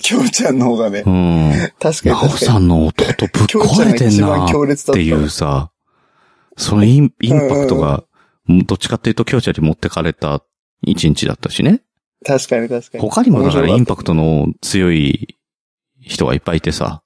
[0.00, 2.28] きょうちゃんの方がねう、ん、確かになお。
[2.28, 4.48] さんの弟ぶっきょうちゃん壊れてんなっ
[4.94, 5.70] ていうさ、
[6.56, 8.04] そのインインパクトが、
[8.48, 10.42] どっちかっていうと、強者に持ってかれた
[10.82, 11.82] 一日だったしね。
[12.24, 13.02] 確かに確かに。
[13.02, 14.12] 他にもだからインパクト。
[14.12, 15.35] トの強い
[16.06, 17.02] 人がいっぱいいてさ、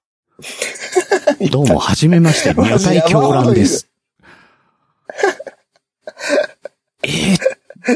[1.50, 3.88] どうも、はじめまして、女体狂乱です。
[7.02, 7.08] え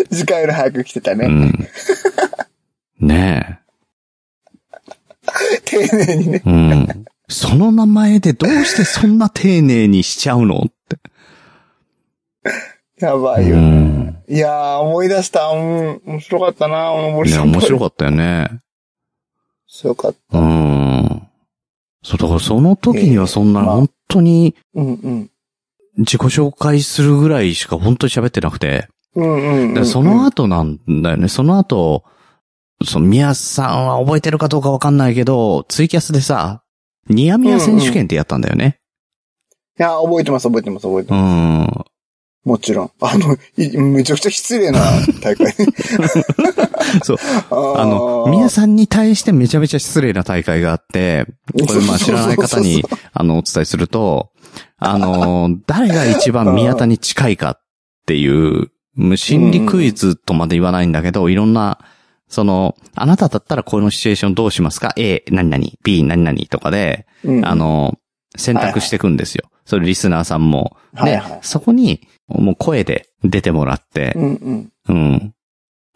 [0.10, 1.26] 時間より早く来てたー、うね。
[1.28, 1.68] ん。
[3.06, 3.60] ね
[5.66, 6.42] 丁寧にね。
[6.44, 6.50] え。
[6.50, 7.04] うん。
[7.28, 10.62] その名前でどうしてそんな丁寧にしちゃうの？
[10.66, 10.98] って。
[13.04, 13.66] やばいようね。
[13.66, 14.22] ん。
[14.26, 15.48] いやー、思い出した。
[15.48, 17.48] うん、面白かったな、森ね、さん。
[17.50, 18.46] っ面白かったよね。
[18.46, 18.52] た。
[18.54, 18.60] 面
[19.66, 20.38] 白かった。
[20.38, 20.93] うん。
[22.04, 25.30] そう、だからその時にはそんな、本当にうんうん。
[25.96, 28.88] 自己紹介するぐらいしか本当に喋ってなくて。
[29.14, 31.28] その後なんだよね。
[31.28, 32.04] その後、
[32.84, 36.62] その、宮さんは覚えてるかどうかわかんないけど、ツイキャスでさ、
[37.08, 38.80] ニヤミヤ選手権ってやったんだよね。
[39.78, 41.70] いや、覚えてます、覚えてます、覚えてうます。
[41.70, 41.84] ん。
[42.44, 42.90] もちろん。
[43.00, 44.80] あの、いめちゃくちゃ失礼な
[45.22, 45.54] 大会。
[47.02, 47.16] そう。
[47.50, 54.30] ああの、宮さんに対してめちゃめちゃ失礼な大会があって、これまあ知らない方に、あの、お伝えすると、
[54.78, 57.60] あの、誰が一番宮田に近いかっ
[58.06, 58.70] ていう、
[59.16, 61.78] 心理クイズとまで言わないんだけど、いろんな、
[62.28, 67.98] その、あなただったらこのシチュエーションどうしますか ?A、何々、B、何々とかで、うんあ、の、
[68.36, 69.48] 選択していくんですよ。
[69.64, 70.76] それリスナーさんも。
[70.94, 74.72] ではいはい、そこに、もう声で出てもらってう、んうん。
[74.88, 75.34] うん。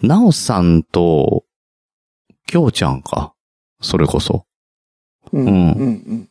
[0.03, 1.45] なおさんと、
[2.47, 3.35] きょうちゃんか？
[3.81, 4.47] それこそ。
[5.33, 5.85] うんうんう
[6.15, 6.29] ん。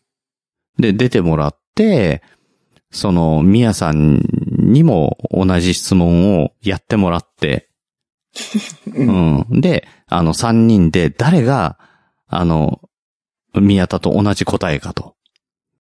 [0.79, 2.21] で、出てもらって、
[2.91, 4.21] その、みやさん
[4.57, 7.69] にも同じ質問をやってもらって、
[8.93, 9.61] う うんん。
[9.61, 11.77] で、あの、三人で誰が、
[12.27, 12.81] あの、
[13.53, 15.15] 宮田と同じ答えかと。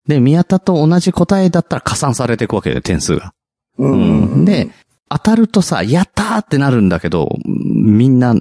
[0.06, 3.32] で、宮田と同じ答えだったら加算されていくわけで、点数が。
[3.78, 4.44] ううんん。
[4.44, 4.70] で、、
[5.14, 8.34] 当たるとさ、やったーってなるんだけど、みんな、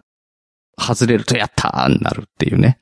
[0.75, 2.79] 外れるとやったーになるっていうね。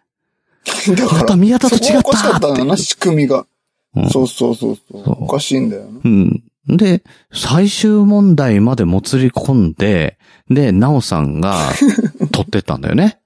[0.95, 3.39] だからまた、宮田と違ったそこおかしかったんだな、仕組みが。
[3.39, 5.04] うんそうそうそうそう。
[5.04, 5.99] そうおかしいんだよな。
[6.06, 6.43] うん。
[6.67, 10.17] で、最終問題までもつり込んで、
[10.49, 11.58] で、なおさんが
[12.32, 13.19] 取ってったんだよね。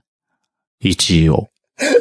[0.84, 1.50] 1位を。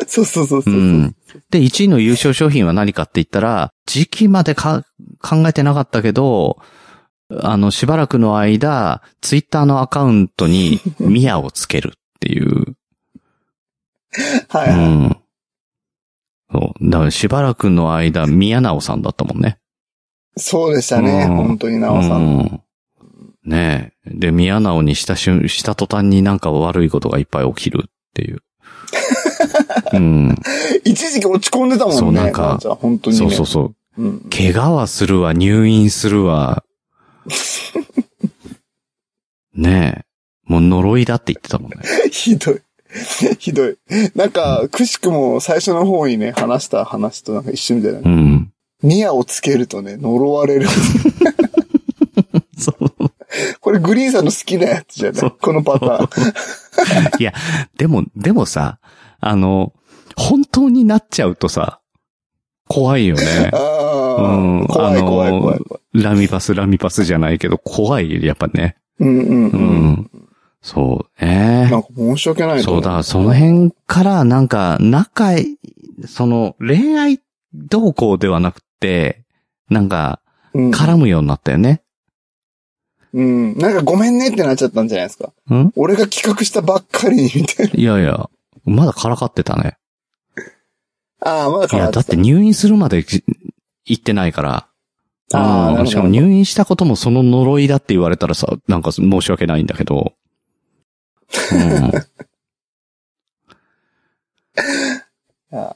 [0.07, 0.77] そうそうそうそうう。
[0.77, 1.17] ん。
[1.51, 4.85] で、1位の優勝商品は何かって言ったら、時期までか
[5.21, 6.59] 考えてなかったけど、
[7.31, 12.77] あの、しばらくの間、ツイッターのアカウントに ミヤをつけるっていう。
[14.49, 14.89] はいうはい。
[15.09, 15.17] ん。
[16.53, 16.91] そう。
[16.91, 19.59] だからしばらくの間、宮直さんだったもんね。
[20.37, 21.27] そうでしたね。
[21.29, 22.23] うん本当に、なおさん。
[22.23, 22.61] うん。
[23.45, 24.11] ねえ。
[24.11, 28.43] で、宮直にした瞬、した途端になんか悪いことがいっぱい起きるっていう。
[29.93, 30.37] うん。
[30.85, 31.99] 一時期落ち込んでたもんね。
[31.99, 33.27] そうなんか本当にね。
[33.27, 34.03] そうそうそう。
[34.03, 34.21] うん。
[34.31, 36.65] 怪我はするわ、入院するわ。
[39.55, 40.05] ねえ。
[40.47, 41.79] もう呪いだって言ってたもんね。
[42.11, 42.61] ひどい。
[43.39, 43.77] ひどい。
[44.15, 48.09] なんか、くしくも最初の方にね、話した話となんか一緒みたいなう。
[48.09, 48.53] ん。
[48.83, 50.69] ニアをつけるとね、呪われる。
[52.59, 52.91] そう。
[53.61, 57.21] これグリーンさんの好きなやつじゃなそいうこのパターン。
[57.21, 57.33] いや、
[57.77, 58.79] でも、でもさ、
[59.21, 59.73] あの、
[60.17, 61.81] 本当になっちゃうとさ、
[62.75, 63.51] 怖いよね。
[63.53, 65.61] あうんあ、怖い怖い怖い。
[65.95, 68.77] ラミパス、ラミパスじゃないけど、怖い、やっぱね。
[68.99, 69.87] うんうんううん。
[69.93, 70.11] ん。
[70.63, 71.69] そうね。
[71.71, 75.57] なんか申し訳ないそうだ、その辺からなんか、仲い、
[76.07, 77.21] その、恋愛
[77.53, 79.25] 動向ではなくて、
[79.71, 80.21] なんか、
[80.53, 81.83] うん絡むようになったよね。
[83.13, 83.59] うん。
[83.59, 85.33] なんかごめんねってなっちゃったんじゃないですか。
[85.53, 85.73] ん？
[85.77, 87.73] 俺が企画したばっかりに、みたいな。
[87.75, 88.29] いやいや、
[88.65, 89.77] まだからかってたね。
[91.25, 92.01] ああ、まだいや、変わってた。
[92.01, 93.25] だって入院するまでじ
[93.85, 94.69] 行ってないから。
[95.33, 100.13] ああ、しかも入院したこともその呪いだって言われたらさ、なんか申し訳ないんだけど。
[101.53, 101.91] うん。
[105.59, 105.75] あ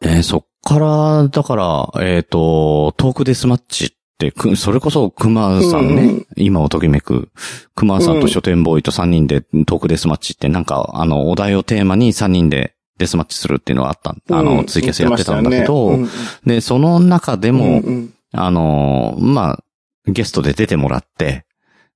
[0.00, 6.26] えーそっから、だから、えっ、と、トークデスマッチって、くそれこそ熊さんね、うんうん。
[6.36, 7.30] 今をときめく、
[7.74, 16.08] 熊さんと書店ボーイと3人でトークデスマッチって、なんか、あの、お題をテーマに3人でデスマッチするっていうのがあった、あの、ツイキャスやってたんだけど、うん
[16.44, 19.64] で、その中でも、うんうんあの、まあ、
[20.06, 21.46] ゲストで出てもらって、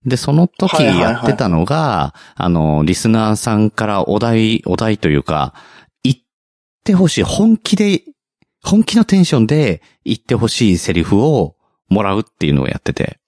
[0.05, 5.55] で、その時はいはいはいやってたのが、あの、リスナーさんからお題、お題というか、
[6.03, 6.17] 言っ
[6.85, 8.03] てほしい、本気で、
[8.63, 11.57] 本気のテンションで言ってほしいセリフを
[11.89, 13.19] もらうっていうのをやってて。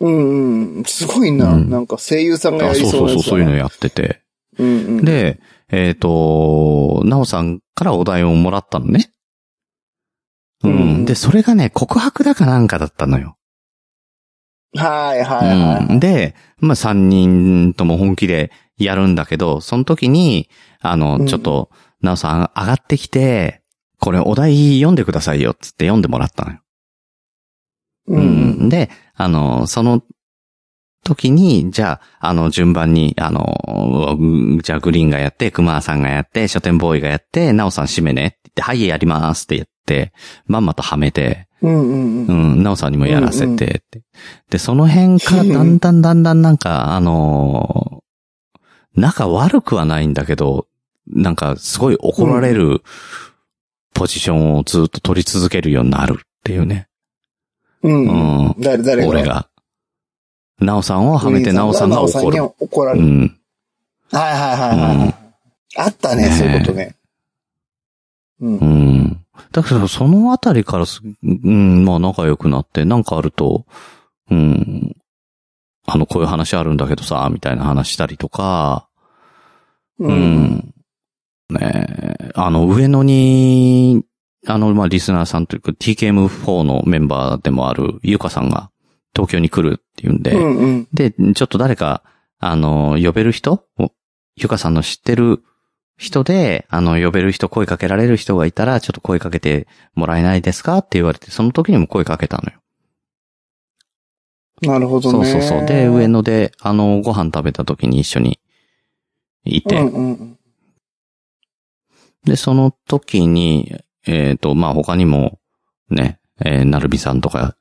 [0.00, 0.84] うんうん。
[0.84, 1.52] すごいな。
[1.54, 4.20] うんなんか声優さんがやありそうそうそう、そういうのやってて。
[4.58, 4.70] うんう
[5.02, 5.40] ん。、で、
[5.76, 9.10] えっ、と、なおさんからお題をもらったのね。
[10.62, 10.70] うん。
[10.70, 13.36] うんで、それがね、告白だかなんかだったのよ。
[14.76, 15.86] はいはいはい。
[15.86, 20.48] うん、で、まあ、三人とも本気でやるんだけど、その時に、
[20.80, 23.62] あの、うんちょっと、なおさん上がってきて、
[23.98, 26.60] これお題読んでくださいよ、つって読んでもらったのよ。
[28.06, 28.68] ううん。
[28.68, 30.02] で、あの、その
[31.04, 40.12] 時に、じゃあ、あの、順番に、あの、うんじゃあグリーンがやって、熊さんがやって、書店ボーイがやって、なおさん締めねって言って、はい、やりますって言って、
[40.46, 42.60] まんまとはめて、うんうんううん。
[42.60, 44.02] ん、なおさんにもやらせてって。
[44.50, 48.04] で、その辺からだんだんだんだんなんか、あのー
[48.96, 50.68] 仲悪くはないんだけど、
[51.08, 52.82] なんかすごい怒られる
[53.92, 56.86] ポジションをずっと取り続けるようになるっていうね。
[57.82, 58.54] うんううんん。
[58.60, 59.08] 誰、誰が？
[59.08, 59.24] 俺。
[59.24, 59.48] が。
[60.60, 62.42] なおさんをはめてなおさんが怒る。
[62.42, 63.06] 怒られる。
[63.06, 63.38] うん。
[64.10, 65.14] はいはいはいはいはい。
[65.76, 66.96] あったね、ねそういうことね。
[68.40, 68.64] うんう。
[68.64, 69.24] ん。
[69.52, 73.66] だからそのあたりからす、うん、まあ仲良くなって、なんかあると、
[74.30, 74.96] うん、
[75.86, 78.88] あの、こういう話あるんだけどさ、みたいな話したりとか、
[79.98, 80.06] う。
[80.06, 80.74] うんん。
[81.50, 84.04] ねえあの、上野に、
[84.46, 88.70] あの、まあ、リスナーさんというか、TKM4 のメンバーでもある、ゆかさんが
[89.14, 90.88] 東京に来るっていうんで、うんうん。
[90.92, 92.02] で、ちょっと誰か、
[92.38, 93.92] あの、呼べる人お
[94.36, 95.42] ゆかさんの知ってる
[95.96, 102.58] 人で、あの、呼べる人、声かけられる人がいたら、ちょっと声かけてもらえないですかって言われて、その時にも声かけたのよ。
[104.62, 105.30] なるほどね。
[105.30, 105.66] そうそうそう。
[105.66, 108.40] で、上野で、あの、ご飯食べた時に一緒に
[109.44, 110.38] いて、うんうんうん。
[112.24, 115.38] で、その時に、えっ、と、まあ、他にも、
[115.90, 117.56] ね、えーなるびさんとか、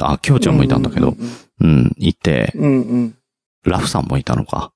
[0.00, 1.16] あ、きょうちゃんもいたんだけど、
[1.60, 3.18] うん、いて、うんうん。
[3.64, 4.72] ラフさんもいたのか。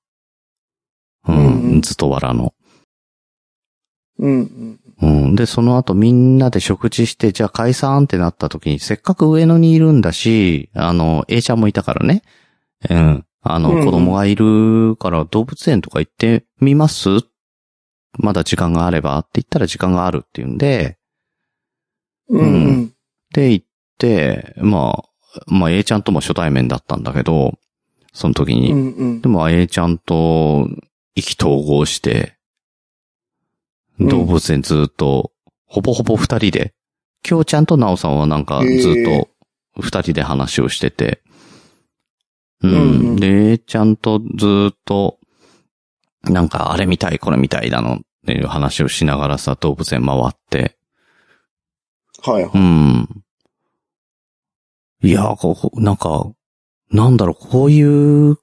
[1.27, 2.53] ううんうんん、ずっとわらの。
[4.19, 5.23] うんうん。
[5.25, 5.35] うん。
[5.35, 12.23] で、その後みんなで食事して、じゃあ解散ってなった時に、せっかく上野にいるんだし、あの、A ちゃんもいたからね。
[12.89, 13.25] うん。
[13.41, 17.09] あの、子供がいるから動物園とか行ってみます？
[18.19, 20.97] まだ時間があればって言ったら時間があるっていうんで、
[22.29, 22.93] うんうん。
[23.33, 23.65] で、行っ
[23.97, 25.06] て、まあ、
[25.45, 27.57] まあ A ちゃんとも初対面だったんだけど、
[28.13, 28.71] その時に。
[28.71, 29.27] うんうんで。
[29.27, 30.67] も A ちゃんと
[31.15, 32.33] 意気投合して、
[33.99, 35.31] うん動物園ずっと、
[35.65, 36.73] ほぼほぼ二人で、
[37.23, 39.29] きょうちゃんとなおさんはなんかずっと
[39.81, 41.21] 二人で話をしてて、
[42.61, 42.71] うん。
[42.71, 45.17] うんうんで、A ちゃんとずっと、
[46.23, 50.77] なんかあれみたいこれみたいだのっていう話をしながらさ、動物園回って、
[52.23, 52.51] はいはい。
[52.53, 53.23] うん。
[55.03, 56.31] いや、こう、なんか、
[56.91, 58.37] なんだろう、こういう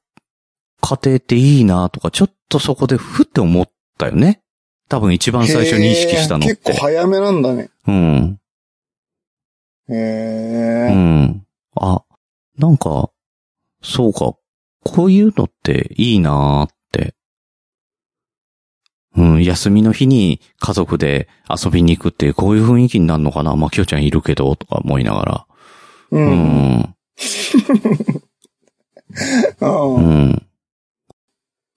[0.80, 4.42] 家庭っていいなとか、ちょっとそこでふって思ったよね。
[4.88, 6.80] 多分一番最初に意識したのっへー結構て。
[6.80, 7.70] 早めなんだね。
[7.88, 8.40] うん。
[9.88, 10.94] へうえ。
[10.94, 11.46] ん。
[11.76, 12.02] あ、
[12.58, 13.10] なんか、
[13.82, 14.34] そうか、
[14.84, 17.14] こういうのっていいなって。
[19.16, 25.46] うん、休みの日に家族で遊びに行くってこういう雰囲気になるのかなまあ、きよちゃんいるけど、とか思いながら。
[26.14, 26.18] う。
[26.18, 26.94] うんん。
[29.60, 29.66] う。
[29.66, 30.46] うんん。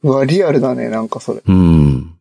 [0.03, 1.41] うわ、リアルだね、なんかそれ。
[1.45, 2.13] うん。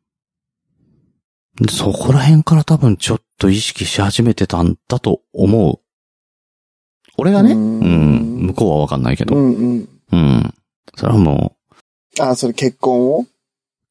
[1.70, 5.80] そこら辺から多分ちょっと意識し始めてたんだと思う。
[7.18, 9.36] 俺がね、ううんん、向こうはわかんないけうど。
[9.36, 9.88] んうん。
[10.12, 10.54] うん。
[10.96, 11.56] それはも
[12.18, 13.26] う、あ、それ結婚を？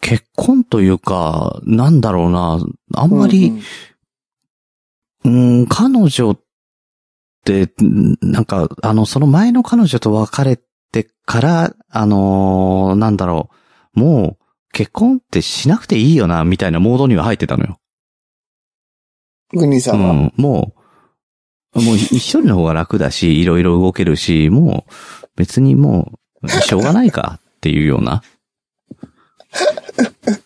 [0.01, 2.59] 結婚というか、なんだろうな、
[2.93, 3.53] あんまり、
[5.23, 6.44] うん、彼女って、ん
[8.21, 10.59] なんか、あの、その前の彼女と別れ
[10.91, 13.49] てから、あのーなんだろ
[13.95, 17.79] う、もう、結婚ってしなくていいよな、みたいなモードには入ってたのよ。
[19.53, 20.11] グニーさうんは？
[20.13, 20.73] ん、も
[21.75, 24.93] う、もう 一人の方が楽だし、いろいろ動けるし、もう
[25.35, 28.21] 別にもう、しょうがないかっていうような。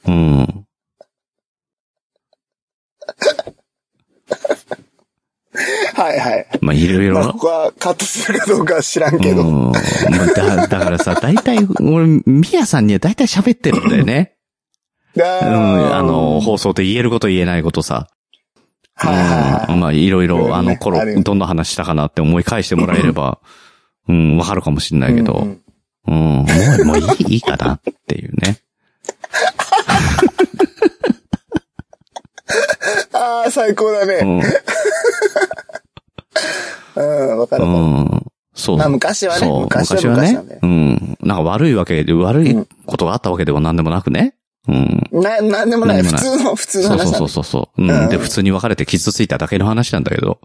[0.07, 0.65] うん。
[5.95, 6.47] はいはい。
[6.61, 7.39] まあ、いろいろまあ、こ。
[7.39, 9.41] こはカットするかどうかは知らんけど。
[9.43, 9.71] うん。
[9.71, 9.73] ま
[10.23, 14.35] あだ、だからさ、大体、俺、ミヤさんには大体喋ってるんだよね。
[15.15, 15.95] うんうん。
[15.95, 18.07] あの、放送で言えること言えないことさ。
[18.95, 23.39] はいはいまあ、いろいろ、あの頃どんな話したかなって思い返してもらえれば、
[24.09, 25.47] うん、わかるかもしれないけど、
[26.05, 26.45] ううんん、も
[26.81, 28.59] う、もういい、いいかなっていうね。
[33.13, 34.43] ああ、最高だうね。
[36.97, 37.01] ん。
[37.31, 37.63] うん、わかる。
[37.63, 38.25] うん。
[38.53, 38.77] そう。
[38.77, 40.59] まあ昔はねそう昔は昔は昔なんだよ。
[40.59, 41.17] ねうん。
[41.21, 44.35] なんか悪いわけで、悪いことがあったわけでは何でもなくね。
[44.67, 45.09] うん。
[45.11, 46.03] な、なんでもない。
[46.03, 47.81] なんでもない普通の、普通のそうそうそうそうそう。
[47.81, 48.03] うん。
[48.03, 50.39] うんで、普通に別れて傷ついただけの話なんだけど。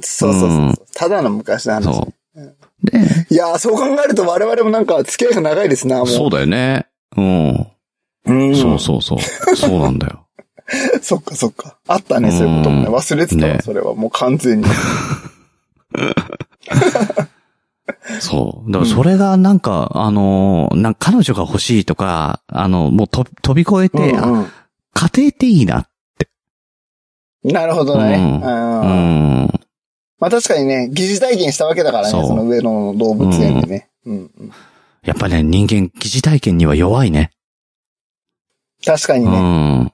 [0.00, 1.84] そうそうそうそううんただの昔の話。
[1.84, 2.14] そう。
[2.82, 2.98] で、
[3.30, 6.08] いやー、そう考えると我々もなんか付き合いが長いですな、もう。
[6.08, 6.86] そうだよね。
[7.16, 7.66] うん。
[8.26, 8.56] うん。
[8.56, 9.56] そうそうそう。
[9.56, 10.26] そうなんだよ。
[11.02, 11.76] そっかそっか。
[11.86, 12.86] あったね、そういうこともね。
[12.86, 14.66] うん忘れてたわ、ねそれはもう完全に。
[18.20, 18.72] そう。
[18.72, 24.46] だからそれがなんか、あのー、なんか彼女が欲しいとか、あの、もうと飛び越えて、あうん
[24.96, 25.76] 家庭っていいな。
[25.76, 25.84] うん
[27.52, 28.16] なるほどね。
[28.16, 28.40] うん。
[30.18, 33.90] まあ確かにね、疑似体験したわけだからね、そうその上野の動物園でね。
[34.06, 34.52] うんうん
[35.04, 37.30] やっぱね、人間、疑似体験には弱いね。
[38.82, 39.92] う確かにね、ん。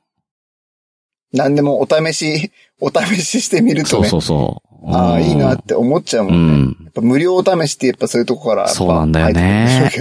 [1.32, 4.94] 何でもお試し、 お試ししてみるとね、そうそうそう。
[4.94, 6.54] ああ、いいなって思っちゃうもんね。
[6.54, 6.84] うん。
[6.84, 9.92] やっぱ無料お試しってやっぱそういうとこからそうなんだよね。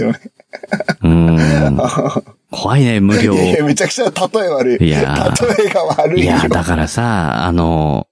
[2.50, 3.34] 怖いね、無料。
[3.34, 4.86] いやいや、めちゃくちゃ例え悪い。
[4.86, 6.24] いや例えが悪いよ。
[6.24, 8.06] いや、だからさ、あの、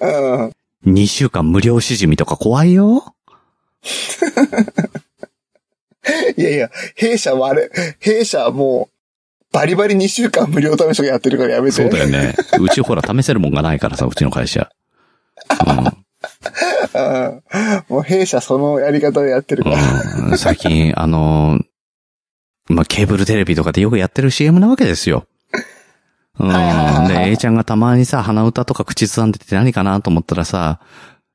[0.00, 0.52] うん。
[0.86, 3.14] 2週間無料しじみとか怖いよ。
[6.36, 7.68] いやいや、弊社悪い。
[8.00, 8.94] 弊社はもう、
[9.52, 11.72] バリバリ2週間無料試しとかやってるからやめて。
[11.72, 12.34] そうだよね。
[12.60, 14.70] うちほら試せるもんがないからさ、うちの会社。
[16.94, 17.42] うん。
[17.88, 19.76] もう弊社そのやり方でやってるから。
[19.76, 20.30] うん。
[20.30, 21.58] うん、最近、あの、
[22.68, 25.26] まあ、ケーブルテレビとかでよくやってる CM なわけですよ。
[26.38, 27.08] うん。
[27.08, 30.80] で、A ちゃんがたまにさ、鼻歌とか口ずさんでて何かなと思ったらさ、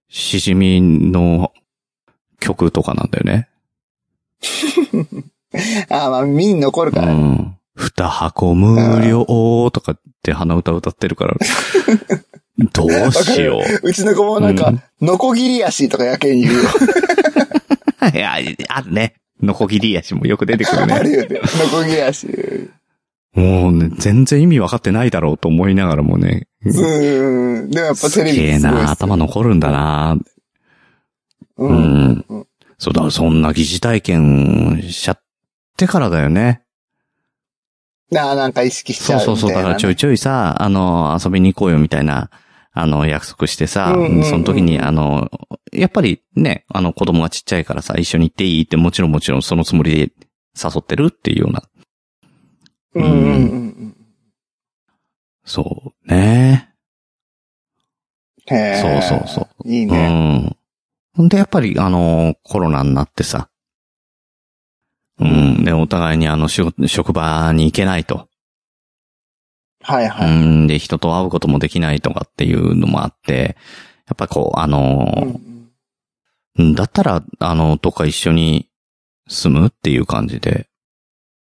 [0.10, 1.52] しじみの
[2.40, 3.50] 曲とかなんだよね。
[5.90, 7.12] ああ、まあ耳に残るうから。
[7.12, 7.55] ん。
[7.76, 9.26] 二箱無料
[9.72, 11.36] とかって鼻歌歌ってるから。
[12.72, 13.88] どうしよう。
[13.88, 16.62] うちの子もなんかうん、ノコギリ足とかやけに言うよ。
[18.14, 18.34] いや、
[18.70, 19.16] あるね。
[19.42, 20.94] ノコギリ足もよく出てくるね。
[20.94, 21.42] あるよね。
[21.42, 22.28] ノコギリ足。
[23.34, 26.48] もうね、全然意味わかってないだろうと思いながらもね。
[26.64, 26.70] う
[27.64, 27.70] ん。
[27.70, 30.18] でもやっぱすテレビげえな、頭残るんだな。
[31.58, 31.66] う。
[31.68, 31.76] うん
[32.14, 32.48] んうん。
[32.78, 35.22] そうだ、そんな疑似体験しちゃっ
[35.76, 36.62] てからだよね。
[38.14, 39.58] ああ、なんか意識しちゃうそうそうそう。
[39.58, 42.30] だからちょいちょいさ、あの、遊びに行こうよみたいな、
[42.72, 45.32] あの、約束してさ、うんうんうんその時に、あの、
[45.72, 50.12] やっぱりね、あの、子供がちっちゃいからさ、一緒に行っていいって、もちろんもちろんそのつもりで
[50.62, 51.64] 誘ってるっていうような。
[52.96, 53.36] うんうんうんう
[53.86, 53.98] ん。
[55.44, 56.70] そうね。
[58.48, 59.02] へえ。
[59.02, 59.68] そうそうそう。
[59.68, 60.38] いいうね。
[60.38, 60.58] ん。
[61.16, 63.50] ほんで、やっぱり、あの、コロナになってさ。
[65.20, 65.64] うん。
[65.64, 68.28] で、お互いにあの、仕事職場に行けないと。
[69.82, 70.30] はいはい。
[70.30, 70.68] うん。
[70.68, 73.56] で、人と会うこともできないとかっていうのもあって、
[74.08, 75.40] やっぱこう、あうんの、
[76.58, 78.70] うんだったら、あの、どっか一緒に
[79.28, 80.68] 住むっていう感じで。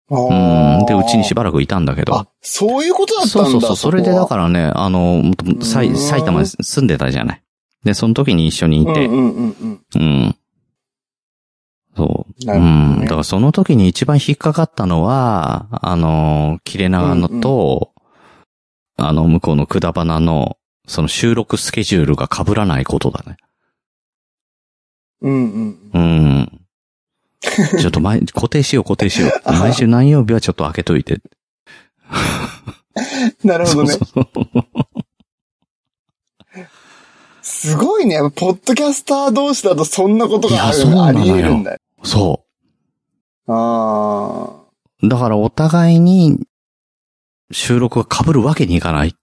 [0.09, 0.87] うん。
[0.87, 3.51] で、うちにしばらくいたんだけどあ。、そういうことだったんだ。
[3.51, 3.77] そうそうそう。
[3.77, 5.23] それでだらからね、あの、
[5.61, 5.93] 埼
[6.25, 7.43] 玉に住んでたじゃない。
[7.85, 9.07] で、その時に一緒にいて。
[9.07, 10.03] うんうんうんうん。
[10.03, 10.37] うん。
[11.97, 12.45] そう。
[12.45, 13.01] ねうん。
[13.03, 17.93] だからその時に一番引っかかったのは、あの、切れ長のと、
[18.97, 23.37] あの、向こうのくだばなの、その収録スケジュールが被らないことだね。
[25.21, 25.91] うんうん。
[25.93, 26.61] うん。
[27.79, 29.53] ちょっと毎、 固定しよう固定しよう。
[29.53, 31.21] 毎週何曜日はちょっと開けといて。
[33.45, 34.07] なるほどねそう。
[34.13, 34.29] そう
[37.43, 38.19] すごいね。
[38.35, 41.79] ポッドキャスター同士だとそんなことがあるいやそうなあり得るんだよ。
[42.03, 42.45] そ
[43.47, 44.65] あ
[45.03, 45.09] う。
[45.09, 46.39] だからお互いに
[47.51, 49.15] 収録が被るわけにいかない。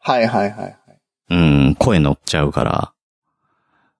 [0.00, 0.12] あ。
[0.12, 0.76] はいはいはいはい。
[1.30, 2.92] うん、声乗っちゃうから。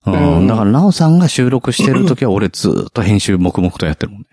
[0.06, 4.26] ううんん、だから、なおさんが収録してるときは俺ずーっと編集黙々とやってるもんね。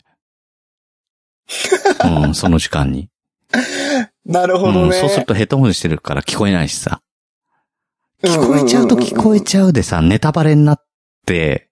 [2.25, 3.09] うん、その時間に。
[4.25, 4.81] なるほどね。
[4.83, 7.01] うん、そうするとヘッドホンしてるから聞こえないしさ。
[8.23, 10.85] 聞こえちゃうと聞こえちゃうでさ、ネタバレになっ
[11.25, 11.69] て、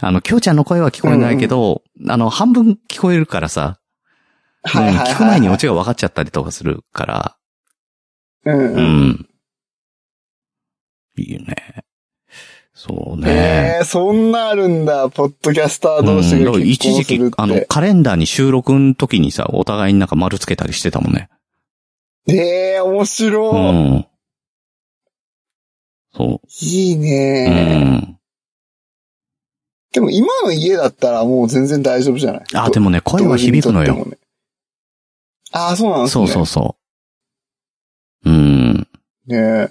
[0.00, 3.78] あの、きょうちゃんの声は聞こえないけど、あの、半分聞こえるからさ、
[4.64, 5.06] はいはいはい。
[5.06, 7.36] うん聞く前にオチが分かっちゃったりとかするから、
[8.46, 9.08] うんううん。
[9.10, 9.28] ん。
[11.16, 11.84] いいよね。
[12.74, 13.30] そうね。
[13.30, 17.66] ええ、そんなあるんだ、ポッドキャスターうん同士が結一時期あの、て。
[17.68, 21.28] カレンダーに収録の時にさ、お互いになんか丸つけたりしてたもんね。
[22.28, 23.98] ええ、面う白い。
[24.00, 24.06] ん。
[26.14, 26.40] そ。
[26.62, 27.84] いいううね。
[27.84, 28.18] ん。
[29.94, 32.44] でも今の家だったらもう全然大丈夫じゃない？
[32.54, 34.06] あ、でもね、声は響くのよ。。
[35.52, 36.26] ああ、そうなんですね。
[36.26, 36.76] そうそうそ
[38.24, 38.30] う。
[38.30, 38.88] うん。
[39.26, 39.70] ねえ。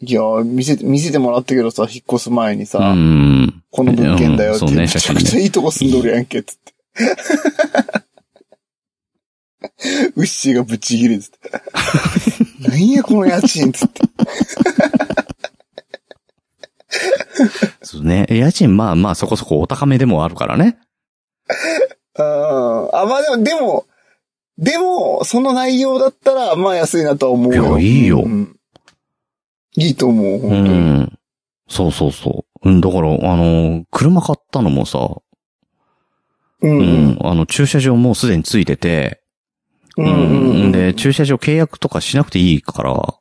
[0.00, 3.64] いや、見せて、見せてもらったけどさ、引っ越す前にさ、うん。
[3.72, 6.72] この物件だよって、うんねめちゃくちゃいいとこ住んどるやんけ、つって。
[10.14, 11.50] ウッシーがぶち切れつって。
[12.68, 14.02] なんやこの家賃つって。
[17.82, 18.26] そうね。
[18.30, 20.78] 家賃まあまあそこそこお高めでもあるからね。
[22.18, 23.86] うんあ、まあでも、でも、
[24.58, 27.78] でも、その内容だったら、まあ安いなとは思うよ。
[27.78, 28.56] いやいいようん
[29.76, 30.52] いいと思う、う。
[30.52, 31.18] ん。
[31.68, 32.68] そうそうそう。
[32.68, 34.98] うん、だから、あの、車買ったのもさ、
[36.60, 36.70] うん。
[36.70, 39.20] ううんん、あの、駐車場もうすでについてて、
[39.96, 40.72] うんうんうん。
[40.72, 43.14] で、駐車場契約とかしなくていいから、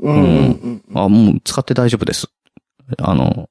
[0.00, 0.82] うん。
[0.94, 2.28] あ、もう使って大丈夫です。
[2.98, 3.48] あの、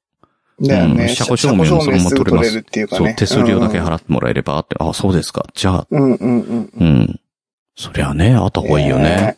[0.60, 1.04] だよね。
[1.04, 3.14] うん車庫証明もそのまま取れますっていうかそう、ね。
[3.14, 5.46] 手数料だけ払ってもらえればって、あ、そうですか。
[5.54, 6.70] じゃあ、うんうんうんうん。
[6.78, 7.20] うん。
[7.76, 9.36] そりゃね、あった方がいいよね。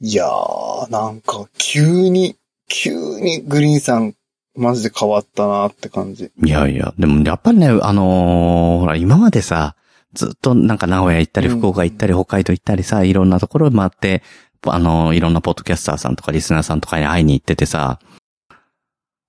[0.00, 0.08] えー。
[0.08, 2.36] いやー、なんか、急に、
[2.68, 4.14] 急にグリーンさん、
[4.56, 6.30] マジで変わったなって感じ。
[6.42, 9.76] いやいや、でもやっぱりね、あのーほら、今までさ、
[10.12, 14.22] ずっとなんか名古屋行ったり、うん福岡行ったり、北海道行ったりさ、いろんなところ回って、
[14.66, 17.98] あのーいろんなポッドキャスターさんとかリスナーさんとかに会いに行っててさ、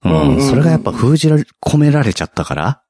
[0.03, 2.83] ううんうんうんん、それがやっぱ封じられ、込められちゃったから、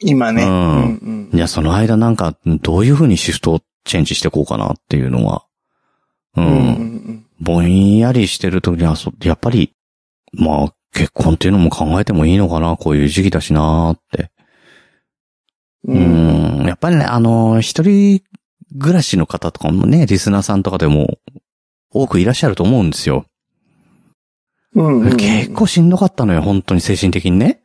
[0.00, 0.44] 今ね。
[0.44, 0.50] うん
[0.96, 5.46] うんいや、その間なんか、どういう風にシフトをチェンジしていこうかなっていうのは、
[6.36, 6.46] ううん。
[6.46, 6.64] うんうん
[7.14, 9.72] ん、ぼんやりしてる時には、そやっぱり、
[10.32, 14.30] まあ、結婚っていうのも考えてもいいのかな、こういう時期だしなって。
[15.84, 15.92] う。
[15.92, 16.66] うんん。
[16.66, 18.22] やっぱりね、あの、一人
[18.78, 21.18] 暮らしの方とかもね、リスナーさんとかでも
[21.90, 23.26] 多くいらっしゃると思うんですよ。
[24.74, 25.16] うんうん。
[25.16, 27.62] 結構しんどかったのよ、本当に精神的にね。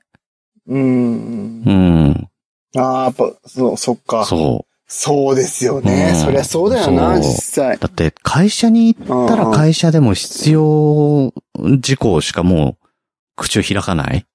[0.67, 2.29] うんうん。
[2.75, 2.81] うん。
[2.81, 4.25] ああ、やっぱ、そう、そっか。
[4.25, 6.13] そそうですよね。
[6.15, 7.79] うんそりゃそうだよな、実際う。。
[7.79, 11.33] だって、会社に行ったら会社でも必要
[11.79, 12.87] 事項しかもう、
[13.35, 14.25] 口を開かない。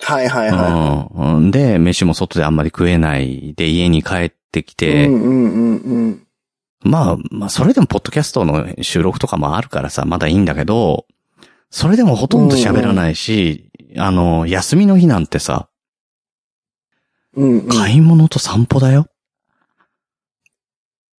[0.00, 1.50] はいはいはうん。
[1.52, 3.54] で、飯も外であんまり食えない。
[3.54, 4.74] で、家に帰ってきい。
[4.74, 6.26] て、うんうんうんうん。
[6.82, 11.06] まあ、まあ、それでもポッドキャストの収録とかもあるからさ、まだいいんだけど、
[11.72, 15.70] それでもほとんど喋らないし、あの、休みの日なんてさ、
[17.34, 17.68] うんうん。
[17.68, 19.06] 買い物と散歩だよ。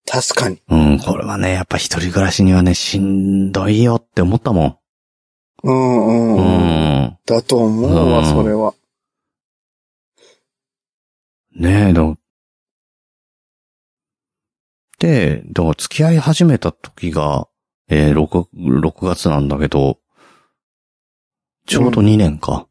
[0.06, 0.62] 確かに。
[0.70, 4.80] うん、これはね、やっぱ一人暮らしにはね、しんどいよって思ったも
[5.64, 6.36] うんうんん。
[6.36, 7.04] ううん。
[7.06, 7.18] ん。
[7.26, 8.76] だと思うわ、うんそれは。
[11.56, 12.16] ねえ、だ
[15.00, 17.48] で、だから付き合い始めた時が、
[17.90, 18.48] えー、6、
[18.82, 19.98] 6月なんだけど、
[21.66, 22.68] ちょうど2年か。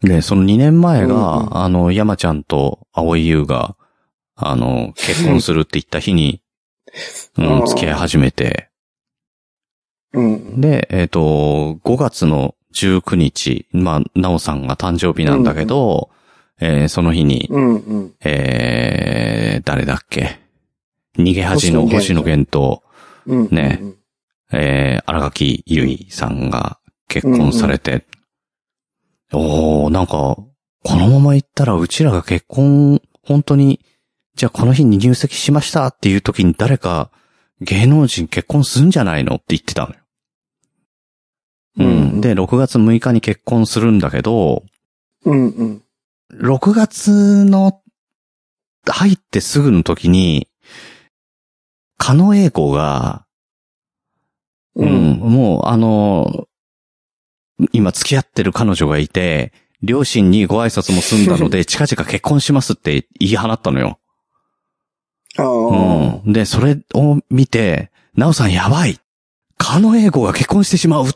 [0.00, 3.76] で、その2年前が、うんうんあの、山ちゃんと青井優が、
[4.34, 6.42] あの、結婚するって言った日に、
[7.38, 8.68] う うんん、付き合い始めて、
[10.12, 10.60] うん。
[10.60, 16.10] で、えっ、と、5月の19日、まあ、なおさんが誕生日なんだけど、
[16.60, 18.14] えーその日に、うんうん。
[18.22, 20.38] えー、誰だっけ？
[21.18, 22.82] 逃げ恥の星星野野源と、
[23.26, 23.48] うん。
[23.50, 23.96] ねうん。
[24.52, 26.78] えー、荒垣結衣さんが
[27.12, 28.06] 結婚されて、
[29.34, 33.80] おー、なんか、このまま行ったらうちらが結婚、本当に、
[34.34, 37.10] じゃあこの日に入籍しましたっていう時に誰か
[37.60, 39.96] 芸能人結婚するんじゃないのって言ってたのよ。
[41.76, 42.20] ううんん。
[42.22, 44.64] で、6月6日に結婚するんだけど、
[45.26, 45.82] うんうん。
[46.32, 47.82] 6月の
[48.86, 50.48] 入ってすぐの時に、
[51.98, 53.26] 狩野英孝が、
[54.76, 55.18] ううん、ん。
[55.18, 56.46] もうあの、
[57.72, 59.52] 今付き合ってる彼女がいて、
[59.82, 63.98] 両親にご挨拶も済んだので、 近々結婚しますって言い放ったのよ。
[65.36, 65.46] ああ。
[66.24, 66.32] うん。
[66.32, 68.98] で、それを見て、なおさんやばい
[69.58, 71.06] 狩野英孝が結婚してしまう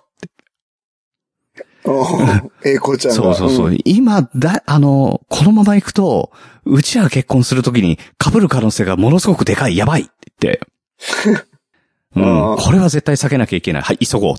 [1.84, 2.50] うん。
[2.64, 3.16] 栄子ちゃんが。
[3.16, 3.70] そうそうそう。
[3.70, 6.32] ん今、だ、あの、このまま行くと、
[6.64, 11.46] うちらが結婚するときに被る可能性がものすごくでかい、やばいって言って。
[12.16, 12.52] うあん。
[12.54, 13.82] あこれは絶対避けなきゃいけない。
[13.82, 14.36] はい、急ごう。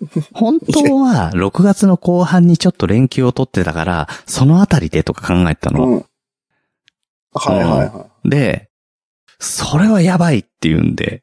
[0.34, 5.86] 本当は6月の後半にちょっと連休を取ってたから、そのあたりでとか考えてたの。
[5.86, 6.04] うん。
[7.32, 8.70] はいはいはで、
[9.38, 11.22] それはやばいって言うんで、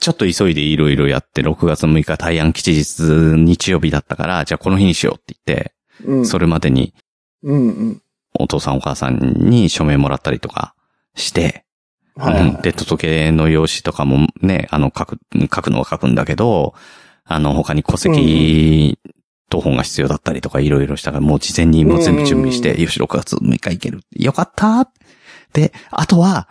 [0.00, 6.06] ちょっと急いでいろいろやって、6月6日大安吉日日曜日だったから、じゃあこの日にしようって言って、い。
[6.06, 6.26] うん。
[6.26, 6.94] それまでに
[7.42, 8.02] うんうん。
[8.38, 10.74] お父さんお母さんに署名もらったりとか
[11.14, 11.64] して、
[12.16, 12.48] はいはい。
[12.48, 16.74] うんで、届けの用紙とかもね、あの、書く、書くのは書くんだけど、
[17.28, 18.98] あの、他に戸籍
[19.50, 24.00] 謄本が必要だったりとかいろいろしたから、もう事前にもう全部準備して、うんよし、6月6日行ける。
[24.16, 24.90] よかった
[25.52, 26.48] で、あとは、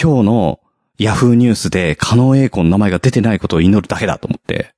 [0.00, 0.60] 今日の
[0.98, 4.72] ヤフーニュースで、加納栄子の名前が出てないことを祈るだけだと思って。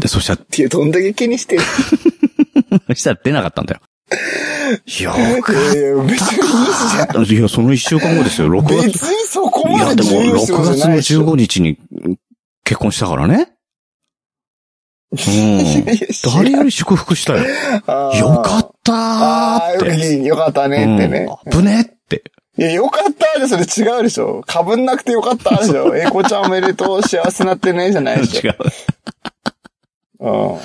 [0.00, 1.62] で、そしたら、 いや、どんだけ気にしてる
[2.88, 3.80] そしたら出なかったんだよ。
[5.00, 5.12] よ
[5.42, 8.86] かっいやいや、その一週間後ですよ、6月。
[8.86, 11.24] 別にそこまいや、でも、で重要6視ことじ月のゃないでしょ。
[11.24, 11.78] 15日に
[12.64, 13.57] 結婚したからね。
[15.10, 15.64] うん。
[16.34, 17.40] 誰より祝福したよ。
[18.18, 20.22] よかったーって。
[20.22, 21.26] よかったねってね。
[21.44, 22.22] うん危ねって。
[22.58, 24.42] いや、よかったで、それ違うでしょ。
[24.46, 25.94] かぶんなくてよかったでしょ。
[25.96, 28.56] えこちゃんおめでとう、幸せなってね、じゃないでし 違う。
[30.20, 30.60] ょ。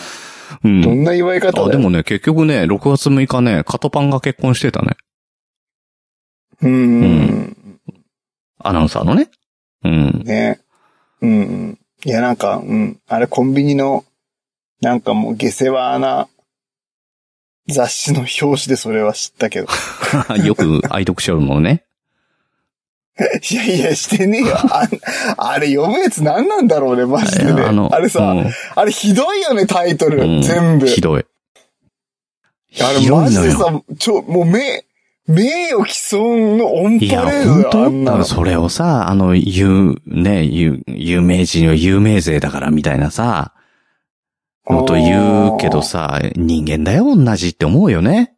[0.63, 0.81] ううん。
[0.81, 1.03] どんん。
[1.03, 4.97] な祝い方だあ、よでもね、結局ね、6月6日ね、カトパンが結婚してたね。
[6.61, 6.71] うん。
[6.71, 7.57] うん。
[8.59, 9.29] アナウンサーのね。
[9.83, 10.23] うん。
[10.25, 10.59] ね。
[11.21, 11.79] うんうん。
[12.05, 12.99] いや、なんか、うん。
[13.07, 14.03] あれ、コンビニの、
[14.83, 16.27] なんかもう、下世話な、
[17.69, 19.67] 雑誌の表紙でそれは知ったけど。
[20.43, 21.85] よく愛読書のね。
[23.49, 24.57] いやいや、してねえよ。
[24.57, 24.89] あ
[25.37, 27.61] あれ読むやつ何なんだろうね、マジでね。
[27.61, 30.23] あの、あれさ、うんあれひどいよね、タイトル。
[30.23, 30.87] うん全部。
[30.87, 31.25] ひどい。
[32.81, 33.51] あれマジで。
[33.51, 34.83] さ、ちょ、もう名、
[35.27, 37.89] 名誉毀損のオンパレードだよ、あ本当？
[37.89, 38.25] んなの。
[38.25, 43.53] それをさ、あの、有、ね、有、有名人は有名税だからみたいなさ、
[44.69, 48.35] のと言うけどさ、人間だよ、同じって思うよね。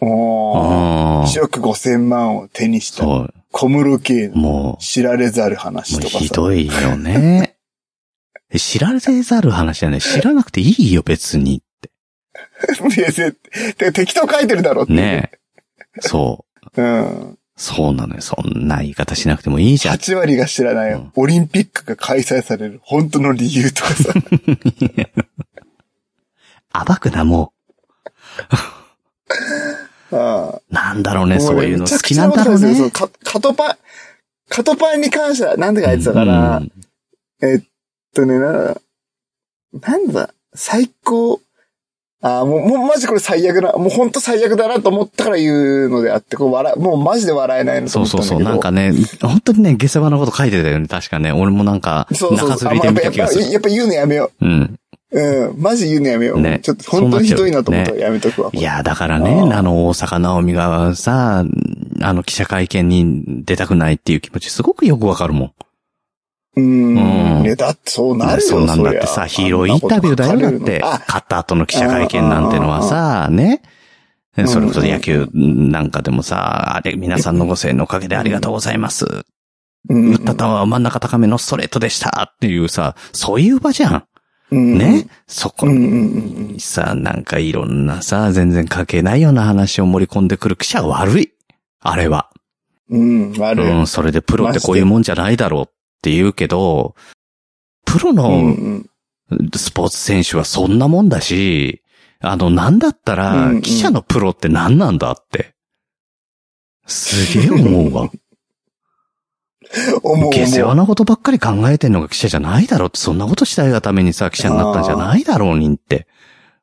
[0.00, 1.20] おー。
[1.20, 1.22] うん。
[1.24, 3.34] 1億5千万を手にしたそう。
[3.50, 6.18] 小室圭のも知られざるう、話とかさ。
[6.18, 7.56] ひどいよね。
[8.56, 10.00] 知られざる話じゃない。
[10.00, 11.62] 知らなくていいよ、別に。
[12.96, 13.34] いやぜ
[13.76, 14.92] て適当書いてるだろって。
[14.92, 15.30] ね
[16.00, 16.44] そ
[16.76, 16.82] う。
[16.82, 17.38] うん。
[17.58, 18.22] そうなのよ。
[18.22, 19.96] そんな言い方しなくてもいいじゃん。
[19.96, 24.14] 8割が知らないうんオリンピックが開催される本当の理由とかさ。
[26.86, 27.52] 暴くな、も
[30.12, 30.72] あう。
[30.72, 32.82] なんだろうね、そういうの好きなんだろうねそ。
[32.84, 33.76] のカカトパン、
[34.48, 36.70] カトパンに関しては、なんでか言ってたから、うん
[37.42, 37.62] えっ
[38.14, 38.76] とね、な、
[39.80, 41.40] なんだ、最高、
[42.20, 48.06] あーもう、もうマジこれ最悪な、もう本当最悪だなと思ったから言うのであって、こう笑、もうマジで笑えないのとそう。
[48.06, 48.42] そうそう。
[48.42, 48.92] なんかね、
[49.22, 50.88] 本当にね、下世話なこと書いてたよね。
[50.88, 51.30] 確かね。
[51.30, 52.74] 俺もなんか、そうそうそう。
[52.74, 53.42] 中づいてみた気がする。
[53.42, 54.78] あまあやっぱやっぱ言うのやめようん。
[55.12, 55.20] う。
[55.20, 55.62] うん。
[55.62, 56.40] マジ言うのやめよう。
[56.40, 58.50] ねちょっと本当にひどいなと思ったらやめとくわ。
[58.52, 61.44] いや、だからあね、ーあの、大阪直美がさ、
[62.02, 65.52] あの、記者会見に出たくないっていう気持ちすごくよくわかるもん。
[66.56, 66.94] うん
[67.42, 67.44] ん。
[67.44, 70.80] いや、だってそうなるよ、そんなんだってさ、ヒーローインタビューだよ、だって。
[70.82, 73.62] あ、勝った後の記者会見なんてのはさ、ね。
[74.40, 79.04] んそれこそ野球なんかでもさ、あれ、皆さんのご声援のおかげでありがとうございます。
[79.88, 84.04] うん打った球は真ん中高めのストレートでしたっていうさ、そういう場じゃん。
[84.50, 85.08] うんね？
[85.26, 91.32] そこにさ、なんかいろんなさ、全然関係ないような話を盛り込んでくる記者は悪い。
[91.80, 92.30] あれは。
[92.90, 93.32] うん。
[93.32, 93.70] うん、悪い。
[93.70, 95.66] うん、それでプロってこういうもんじゃないだろうっ
[96.02, 96.94] て言うけど、
[97.84, 98.90] プロうんのうん
[99.54, 101.82] スポーツ選手はそんなもんだし、
[102.20, 105.54] あの、なんだったうんらう、ん記者のプロって何なんだって。
[106.86, 108.10] すげえ思うわ。
[110.02, 110.32] 思う。
[110.32, 116.06] 下世話なことばっかり考えてんのが記者じゃないだろうって、そんなことしたいがためにさ、記者になったんじゃないだろうにって、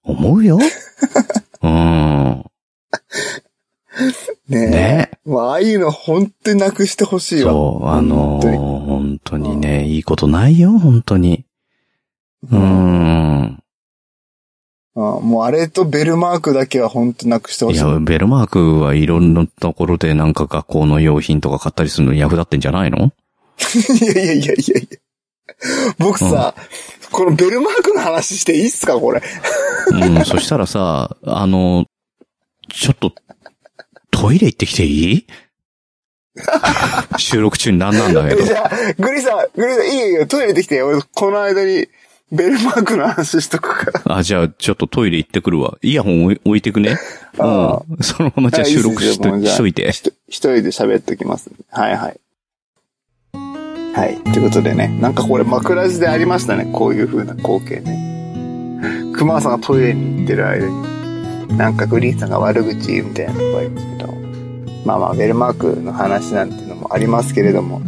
[0.04, 0.60] 思うよ。
[1.62, 2.46] うん。
[4.50, 7.52] ねねまあ、ああいうの本当になくしてほしいわ。
[7.52, 11.46] そう、あの本当に本当にね、いいことないよ、本当に。
[12.52, 13.64] ううんん。
[14.98, 17.78] あもうあれとベルマークだけは本当なくしてほしい。
[17.78, 22.98] いや、ベルマークはいろんなところでなんか学校の用品とか買ったりするのに役立ってんじゃないの？
[24.02, 24.98] いやいやいやいやいや。
[26.00, 26.54] 僕さ、
[27.12, 29.22] このベルマークの話していいっすかこれ？
[29.92, 31.86] うん、そしたらさ、あの、
[32.70, 33.14] ちょっと、
[34.26, 35.28] トイレ行ってきていい？
[37.18, 38.54] 収録中になんなんだけどじ。
[38.54, 40.82] ゃあ、グリさん、グリさん、いいよいいよ、トイレできて。
[40.82, 41.88] 俺、この間に、
[42.32, 44.18] ベルマークの話しとくから。
[44.18, 45.78] あ、じゃあ、ちょっとトイレ行ってくるわ。
[45.84, 46.98] イヤホン置い置いてくね。
[47.38, 47.98] あうん。
[48.04, 49.88] そのままじゃあ収録しとあいしといて。
[49.90, 51.52] 一人で喋っときます。
[51.70, 52.20] はいはい。
[53.94, 54.18] はい。
[54.34, 59.12] ということでね、なんかこれ枕地でありましたね、こういう風な光景ね。
[59.16, 64.15] 熊さんがトイレに行ってる間に、なんかグリーンさんが悪口みたいなのがありますけど、
[64.86, 67.82] まあまあ、ベルマークの話なんていうのもありますけれども、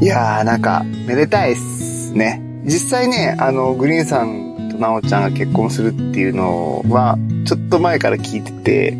[0.00, 2.42] いやー、なんか、めでたいっすね。
[2.64, 8.96] 実際ね、あの、グリーンさんとナオちゃんが結婚するっていうのは、ちょっと前から聞いてて、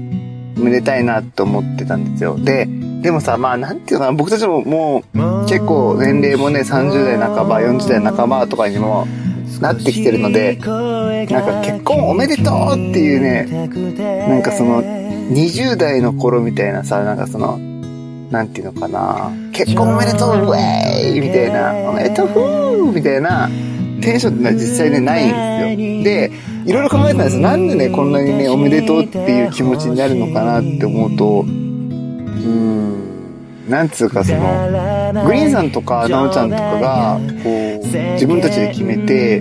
[0.56, 2.38] めでたいなと思ってたんですよ。
[2.38, 2.66] で、
[3.02, 9.06] でもさ、まあ、なんていうかな、僕たちももう、結構年齢もね、30代半ば、40代半ばとかにも
[9.60, 13.68] なってきてるので、なんか結婚おめでとうっていうね、
[14.28, 17.58] なんかその、20代の頃みたいなさ、なんかその、
[18.30, 23.48] なんていうのかな、結婚おめでとう、ウェーイみたいな、おめでとう、ふーみたいな、
[24.00, 26.64] テンションってのは実際ね、ないんですよ。
[26.64, 27.42] で、いろいろ考えたんですよ。
[27.42, 32.93] なんでね、こんなにね、おめでとうっていう気持ちになるのかなって思うと、うん、
[33.68, 39.40] なんつうかその、グリーンさんとか、ナオちゃんとかが、こう、自分たちで決めて、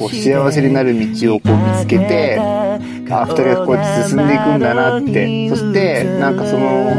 [0.00, 5.48] こう、幸せになる道をこう見つけて、あ、二人がこうやって進んでいくんだなって。
[5.50, 6.92] そして、なんかその、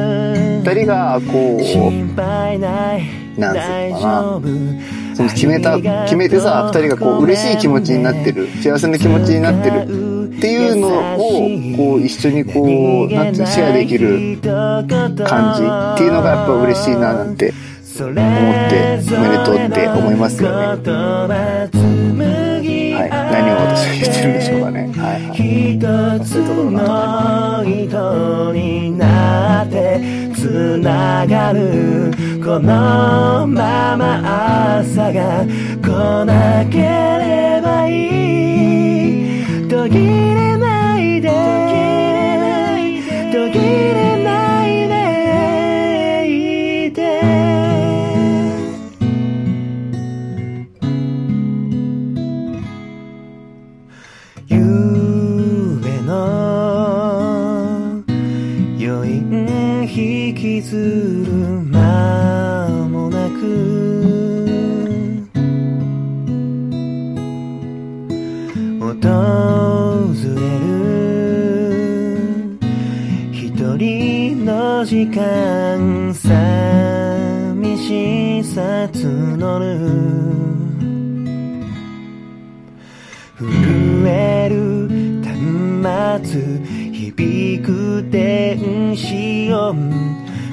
[0.64, 4.42] 二人が、こう、なんつうかな。
[5.16, 10.13] その決めた、決めてさ、二人がこう嬉しい気持ちになってる、幸せな気持ちになってる
[10.44, 11.20] っていうのを、
[11.78, 14.86] こう一緒にこう、なんていうのシェアできる感
[15.56, 17.54] じっていうのがやっぱ嬉しいななんて
[17.98, 20.56] 思って、おめでとうって思いますよね。
[22.94, 23.10] はい。
[23.10, 24.92] 何を私は言ってるんでしょうかね。
[24.98, 25.38] はいはい。
[25.40, 25.80] 一
[26.26, 30.02] つの糸になって
[30.36, 32.12] つながる
[32.44, 35.46] このまま朝が
[35.82, 38.83] 来なければい
[39.96, 40.53] い
[88.14, 89.90] 響く電子音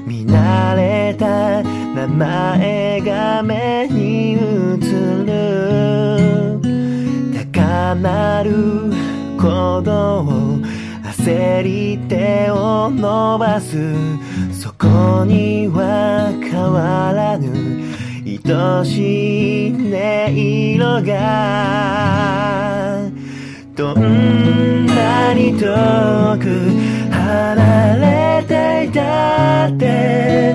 [0.07, 4.39] 見慣れた名前が目に映
[5.27, 6.61] る
[7.53, 8.51] 高鳴る
[9.37, 10.61] 鼓動
[11.05, 13.77] 焦り手を伸ばす。
[14.53, 17.53] そこには変わらぬ
[18.25, 18.39] 愛
[18.87, 22.31] しい音色が。
[23.75, 26.80] どんなに遠く
[27.31, 30.55] 離れていたって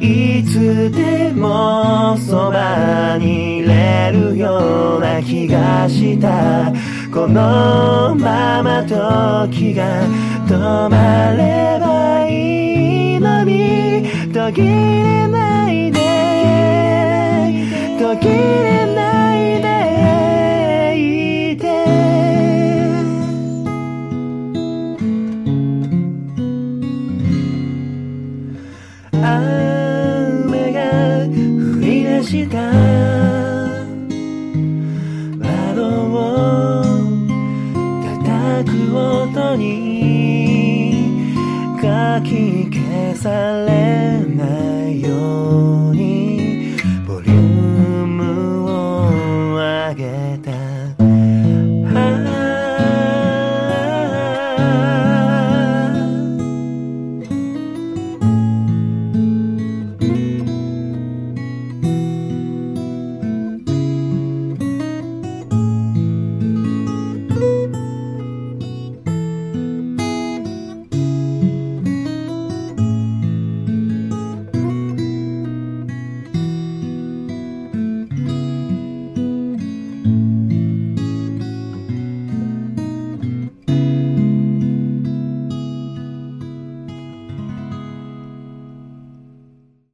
[0.00, 6.72] いつでもそばにいれるような気がした。
[7.12, 10.06] このまま時が
[10.46, 13.72] 止まればいいのに。
[14.32, 16.00] 途切れないで
[17.98, 18.91] 途切れないで